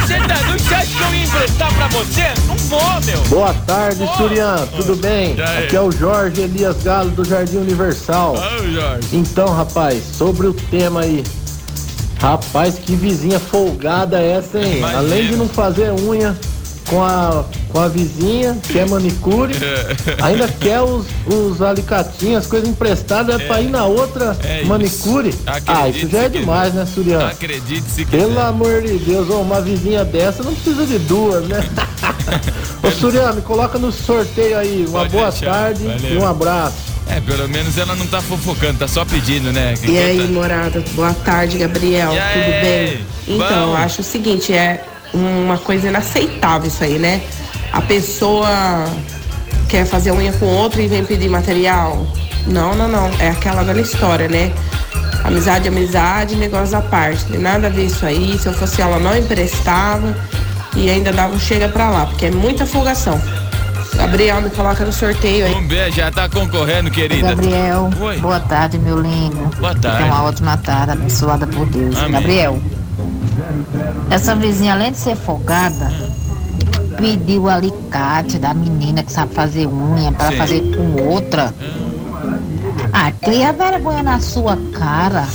Você 0.00 0.14
tá 0.20 0.34
doido? 0.46 0.62
Você 0.62 0.74
acha 0.74 0.96
que 0.96 1.02
eu 1.02 1.14
ia 1.14 1.24
emprestar 1.24 1.74
pra 1.74 1.88
você? 1.88 2.22
Não 2.46 2.56
vou, 2.56 3.00
meu! 3.04 3.20
Boa 3.24 3.52
tarde, 3.52 4.08
Surian. 4.16 4.66
Tudo 4.76 4.94
bem? 4.96 5.36
Aqui 5.40 5.74
é 5.74 5.80
o 5.80 5.90
Jorge 5.90 6.42
Elias 6.42 6.82
Galo 6.84 7.10
do 7.10 7.24
Jardim 7.24 7.56
Universal. 7.56 8.34
Ô, 8.34 8.70
Jorge. 8.70 9.08
Então, 9.12 9.48
rapaz, 9.48 10.02
sobre 10.16 10.46
o 10.46 10.54
tema 10.54 11.00
aí. 11.00 11.24
Rapaz, 12.18 12.76
que 12.78 12.94
vizinha 12.96 13.38
folgada 13.38 14.20
é 14.20 14.32
essa, 14.38 14.58
hein? 14.58 14.78
Imagina. 14.78 14.98
Além 14.98 15.26
de 15.28 15.36
não 15.36 15.48
fazer 15.48 15.92
unha 15.92 16.36
com 16.88 17.02
a, 17.02 17.44
com 17.68 17.80
a 17.80 17.88
vizinha, 17.88 18.56
que 18.62 18.78
é 18.78 18.86
manicure, 18.86 19.52
ainda 20.22 20.46
quer 20.48 20.80
os, 20.82 21.04
os 21.26 21.60
alicatinhos, 21.60 22.38
as 22.44 22.46
coisas 22.46 22.68
emprestadas, 22.68 23.40
é, 23.40 23.46
pra 23.46 23.60
ir 23.60 23.70
na 23.70 23.84
outra 23.86 24.36
É 24.44 24.60
isso. 24.60 24.68
manicure. 24.68 25.34
ah, 25.46 25.56
Acredite 25.56 25.98
isso 25.98 26.08
já 26.12 26.18
é 26.18 26.22
se 26.24 26.30
quiser. 26.30 26.40
demais, 26.40 26.74
né, 26.74 26.86
Surian? 26.86 27.26
Acredite 27.26 27.90
se 27.90 28.04
Pelo 28.06 28.28
quiser. 28.28 28.40
amor 28.42 28.82
de 28.82 28.98
Deus, 28.98 29.28
uma 29.28 29.60
vizinha 29.60 30.04
dessa 30.04 30.42
não 30.42 30.54
precisa 30.54 30.86
de 30.86 30.98
duas, 31.00 31.44
né? 31.48 31.60
Ô 32.82 32.90
Suriano, 32.92 33.34
me 33.34 33.42
coloca 33.42 33.78
no 33.78 33.90
sorteio 33.92 34.56
aí. 34.56 34.84
Uma 34.88 35.00
Pode 35.00 35.12
boa 35.12 35.30
deixar, 35.30 35.46
tarde 35.52 35.82
valeu. 35.84 36.14
e 36.14 36.18
um 36.18 36.26
abraço. 36.26 36.95
É, 37.08 37.20
pelo 37.20 37.48
menos 37.48 37.78
ela 37.78 37.94
não 37.94 38.06
tá 38.06 38.20
fofocando, 38.20 38.78
tá 38.78 38.88
só 38.88 39.04
pedindo, 39.04 39.52
né? 39.52 39.74
E 39.84 39.98
aí, 39.98 40.28
morada? 40.28 40.82
Boa 40.92 41.14
tarde, 41.14 41.58
Gabriel. 41.58 42.12
E 42.12 42.18
aí? 42.18 42.42
Tudo 42.42 42.60
bem? 42.60 43.06
Então, 43.36 43.70
eu 43.70 43.76
acho 43.76 44.00
o 44.00 44.04
seguinte, 44.04 44.52
é 44.52 44.84
uma 45.14 45.58
coisa 45.58 45.88
inaceitável 45.88 46.68
isso 46.68 46.82
aí, 46.82 46.98
né? 46.98 47.22
A 47.72 47.80
pessoa 47.80 48.48
quer 49.68 49.86
fazer 49.86 50.12
unha 50.12 50.32
com 50.32 50.46
outro 50.46 50.80
e 50.80 50.88
vem 50.88 51.04
pedir 51.04 51.28
material. 51.28 52.06
Não, 52.46 52.74
não, 52.74 52.88
não. 52.88 53.10
É 53.18 53.28
aquela 53.28 53.62
velha 53.62 53.80
história, 53.80 54.28
né? 54.28 54.52
Amizade, 55.24 55.68
amizade, 55.68 56.36
negócio 56.36 56.76
à 56.76 56.82
parte. 56.82 57.24
Tem 57.24 57.40
nada 57.40 57.66
a 57.66 57.70
ver 57.70 57.86
isso 57.86 58.04
aí. 58.06 58.38
Se 58.38 58.46
eu 58.46 58.52
fosse 58.52 58.80
ela, 58.80 58.98
não 58.98 59.16
emprestava 59.16 60.16
e 60.76 60.90
ainda 60.90 61.12
dava 61.12 61.34
um 61.34 61.40
chega 61.40 61.68
pra 61.68 61.90
lá, 61.90 62.06
porque 62.06 62.26
é 62.26 62.30
muita 62.30 62.66
folgação. 62.66 63.20
Gabriel, 63.96 64.40
me 64.42 64.50
coloca 64.50 64.84
no 64.84 64.92
sorteio 64.92 65.46
aí. 65.46 65.54
Um 65.54 65.66
beijo, 65.66 65.96
já 65.96 66.10
tá 66.10 66.28
concorrendo, 66.28 66.90
querida. 66.90 67.28
Gabriel, 67.28 67.90
Oi. 68.00 68.18
boa 68.18 68.40
tarde, 68.40 68.78
meu 68.78 69.00
lindo. 69.00 69.36
Boa 69.58 69.74
Tenha 69.74 69.94
tarde. 69.94 70.04
uma 70.04 70.22
ótima 70.24 70.56
tarde, 70.58 70.92
abençoada 70.92 71.46
por 71.46 71.66
Deus. 71.66 71.96
Amém. 71.98 72.12
Gabriel, 72.12 72.60
essa 74.10 74.34
vizinha, 74.36 74.74
além 74.74 74.92
de 74.92 74.98
ser 74.98 75.16
folgada, 75.16 75.90
pediu 76.98 77.42
o 77.42 77.48
alicate 77.48 78.38
da 78.38 78.52
menina 78.52 79.02
que 79.02 79.12
sabe 79.12 79.34
fazer 79.34 79.66
unha 79.66 80.12
para 80.12 80.32
fazer 80.32 80.60
com 80.76 81.02
outra. 81.02 81.54
Ah, 82.92 83.12
cria 83.22 83.52
vergonha 83.52 84.02
na 84.02 84.20
sua 84.20 84.56
cara. 84.72 85.26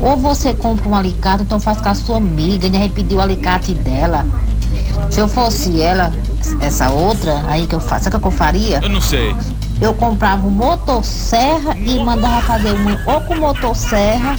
Ou 0.00 0.16
você 0.16 0.52
compra 0.52 0.88
um 0.88 0.94
alicate, 0.96 1.44
então 1.44 1.60
faz 1.60 1.80
com 1.80 1.88
a 1.88 1.94
sua 1.94 2.16
amiga, 2.16 2.66
ainda 2.66 2.78
vai 2.78 2.88
pedir 2.88 3.14
o 3.14 3.20
alicate 3.20 3.72
dela. 3.72 4.26
Se 5.10 5.20
eu 5.20 5.28
fosse 5.28 5.80
ela, 5.80 6.12
essa 6.60 6.90
outra 6.90 7.42
aí 7.48 7.66
que 7.66 7.74
eu 7.74 7.80
faço, 7.80 8.04
sabe 8.04 8.16
o 8.16 8.20
que 8.20 8.26
eu 8.26 8.30
faria? 8.30 8.80
Eu 8.82 8.88
não 8.88 9.00
sei. 9.00 9.34
Eu 9.80 9.94
comprava 9.94 10.46
um 10.46 10.50
motosserra 10.50 11.76
e 11.76 11.98
mandava 11.98 12.40
fazer 12.42 12.70
uma 12.72 12.98
ou 13.06 13.20
com 13.22 13.34
motosserra 13.36 14.36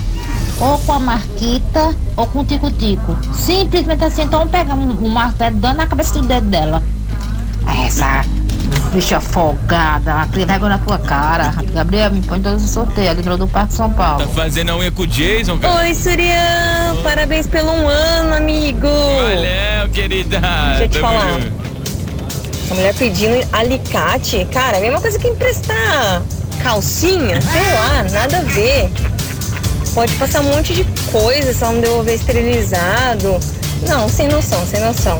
ou 0.59 0.77
com 0.79 0.93
a 0.93 0.99
marquita 0.99 1.95
ou 2.15 2.25
com 2.27 2.39
o 2.39 2.45
tico-tico. 2.45 3.17
Simplesmente 3.33 4.03
assim, 4.03 4.23
então 4.23 4.47
pega 4.47 4.73
um, 4.73 5.05
um 5.05 5.09
martelo 5.09 5.57
dando 5.57 5.77
na 5.77 5.87
cabeça 5.87 6.13
do 6.13 6.27
dedo 6.27 6.47
dela. 6.47 6.81
Essa 7.85 8.23
bicha 8.93 9.19
folgada, 9.19 10.27
cria 10.31 10.45
vergonha 10.45 10.77
na 10.77 10.77
tua 10.77 10.99
cara. 10.99 11.53
Gabriel, 11.73 12.11
me 12.11 12.21
põe 12.21 12.41
todos 12.41 12.63
os 12.63 12.69
sorteios, 12.69 13.15
lembrou 13.15 13.37
do 13.37 13.47
Parque 13.47 13.73
São 13.73 13.91
Paulo. 13.91 14.25
Tá 14.25 14.27
fazendo 14.33 14.69
a 14.71 14.77
unha 14.77 14.91
com 14.91 15.03
o 15.03 15.07
Jason, 15.07 15.57
cara? 15.57 15.81
Oi, 15.81 15.95
Surian! 15.95 16.95
Parabéns 17.01 17.47
pelo 17.47 17.71
um 17.71 17.87
ano, 17.87 18.35
amigo! 18.35 18.87
Valeu, 18.87 19.89
querida! 19.91 20.39
Deixa 20.39 20.83
eu 20.83 20.89
te 20.89 20.99
falar. 20.99 21.62
Essa 22.63 22.75
mulher 22.75 22.93
pedindo 22.95 23.47
alicate, 23.51 24.47
cara, 24.51 24.77
é 24.77 24.79
a 24.79 24.81
mesma 24.81 25.01
coisa 25.01 25.19
que 25.19 25.27
emprestar 25.27 26.23
calcinha, 26.63 27.41
sei 27.41 27.73
lá, 27.73 28.03
nada 28.11 28.37
a 28.37 28.41
ver. 28.41 28.89
Pode 29.93 30.13
passar 30.13 30.41
um 30.41 30.45
monte 30.45 30.73
de 30.73 30.85
coisa 31.11 31.51
ela 31.63 31.73
não 31.73 31.81
devolver 31.81 32.15
esterilizado. 32.15 33.39
Não, 33.87 34.07
sem 34.07 34.27
noção, 34.27 34.65
sem 34.65 34.79
noção. 34.79 35.17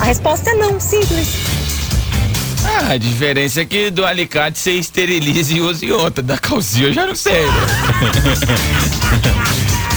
A 0.00 0.04
resposta 0.04 0.50
é 0.50 0.54
não, 0.54 0.78
simples. 0.80 1.28
Ah, 2.64 2.92
a 2.92 2.96
diferença 2.98 3.62
é 3.62 3.64
que 3.64 3.90
do 3.90 4.04
alicate 4.04 4.58
você 4.58 4.72
esteriliza 4.72 5.54
e 5.54 5.60
usa 5.60 5.86
em 5.86 5.92
outra. 5.92 6.22
Da 6.22 6.36
calcinha 6.36 6.88
eu 6.88 6.92
já 6.92 7.06
não 7.06 7.14
sei. 7.14 7.46
né? 7.46 7.50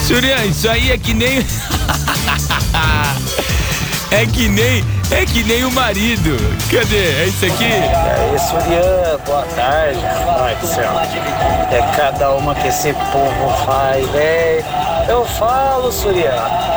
Surian, 0.08 0.46
isso 0.46 0.70
aí 0.70 0.92
é 0.92 0.98
que 0.98 1.14
nem. 1.14 1.40
é 4.12 4.26
que 4.26 4.48
nem. 4.48 4.93
É 5.14 5.26
que 5.28 5.44
nem 5.44 5.64
o 5.64 5.72
marido. 5.72 6.36
Cadê? 6.72 7.22
É 7.22 7.26
isso 7.28 7.46
aqui? 7.46 7.66
E 7.66 7.70
aí, 7.70 8.40
Surian, 8.40 9.20
boa 9.24 9.44
tarde. 9.56 10.00
Ai, 10.04 10.56
do 10.56 10.66
céu. 10.66 10.92
É 11.72 11.96
cada 11.96 12.32
uma 12.32 12.56
que 12.56 12.68
esse 12.68 12.92
povo 12.94 13.66
faz, 13.66 14.10
velho. 14.10 14.66
Eu 15.08 15.24
falo, 15.26 15.92
Surian, 15.92 16.34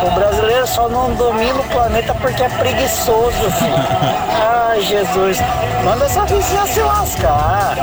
o 0.07 0.11
brasileiro 0.11 0.67
só 0.67 0.87
não 0.87 1.15
domina 1.15 1.55
o 1.55 1.65
planeta 1.65 2.15
porque 2.15 2.43
é 2.43 2.49
preguiçoso, 2.51 3.51
filho. 3.53 3.75
Ai, 4.69 4.83
Jesus. 4.83 5.39
Manda 5.83 6.05
essa 6.05 6.27
vizinha 6.27 6.67
se 6.67 6.81
lascar. 6.81 7.75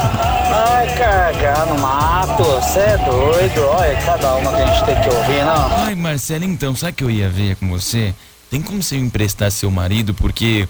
Ai, 0.70 0.88
cagar 0.96 1.66
no 1.66 1.80
mato. 1.80 2.44
Você 2.44 2.80
é 2.80 2.98
doido. 2.98 3.70
Olha, 3.70 3.96
cada 4.06 4.36
uma 4.36 4.52
que 4.52 4.62
a 4.62 4.66
gente 4.68 4.86
tem 4.86 5.02
que 5.02 5.10
ouvir, 5.10 5.44
não. 5.44 5.86
Ai, 5.86 5.96
Marcela, 5.96 6.46
então, 6.46 6.76
sabe 6.76 6.92
o 6.92 6.96
que 6.96 7.04
eu 7.06 7.10
ia 7.10 7.28
ver 7.28 7.56
com 7.56 7.68
você? 7.70 8.14
Tem 8.54 8.62
como 8.62 8.84
você 8.84 8.98
me 8.98 9.08
emprestar 9.08 9.52
seu 9.52 9.72
marido? 9.72 10.14
Porque. 10.14 10.68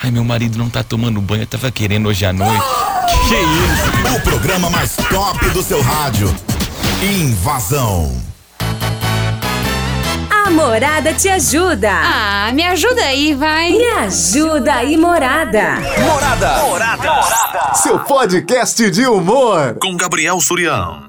Ai, 0.00 0.08
meu 0.08 0.22
marido 0.22 0.56
não 0.56 0.70
tá 0.70 0.84
tomando 0.84 1.20
banho, 1.20 1.42
eu 1.42 1.46
tava 1.48 1.68
querendo 1.68 2.08
hoje 2.08 2.24
à 2.24 2.32
noite. 2.32 2.62
Que, 3.08 3.28
que 3.28 3.34
é 3.34 3.42
isso? 3.42 4.16
O 4.16 4.20
programa 4.20 4.70
mais 4.70 4.94
top 4.94 5.50
do 5.50 5.60
seu 5.60 5.82
rádio. 5.82 6.32
Invasão. 7.02 8.22
A 10.30 10.48
Morada 10.48 11.12
te 11.12 11.28
ajuda. 11.28 11.90
Ah, 11.90 12.52
me 12.54 12.62
ajuda 12.62 13.02
aí, 13.02 13.34
vai. 13.34 13.72
Me 13.72 13.90
ajuda 13.90 14.74
aí, 14.74 14.96
Morada. 14.96 15.74
Morada. 15.98 16.58
Morada. 16.68 17.74
Seu 17.74 17.98
podcast 17.98 18.88
de 18.92 19.08
humor. 19.08 19.76
Com 19.80 19.96
Gabriel 19.96 20.40
Surião. 20.40 21.02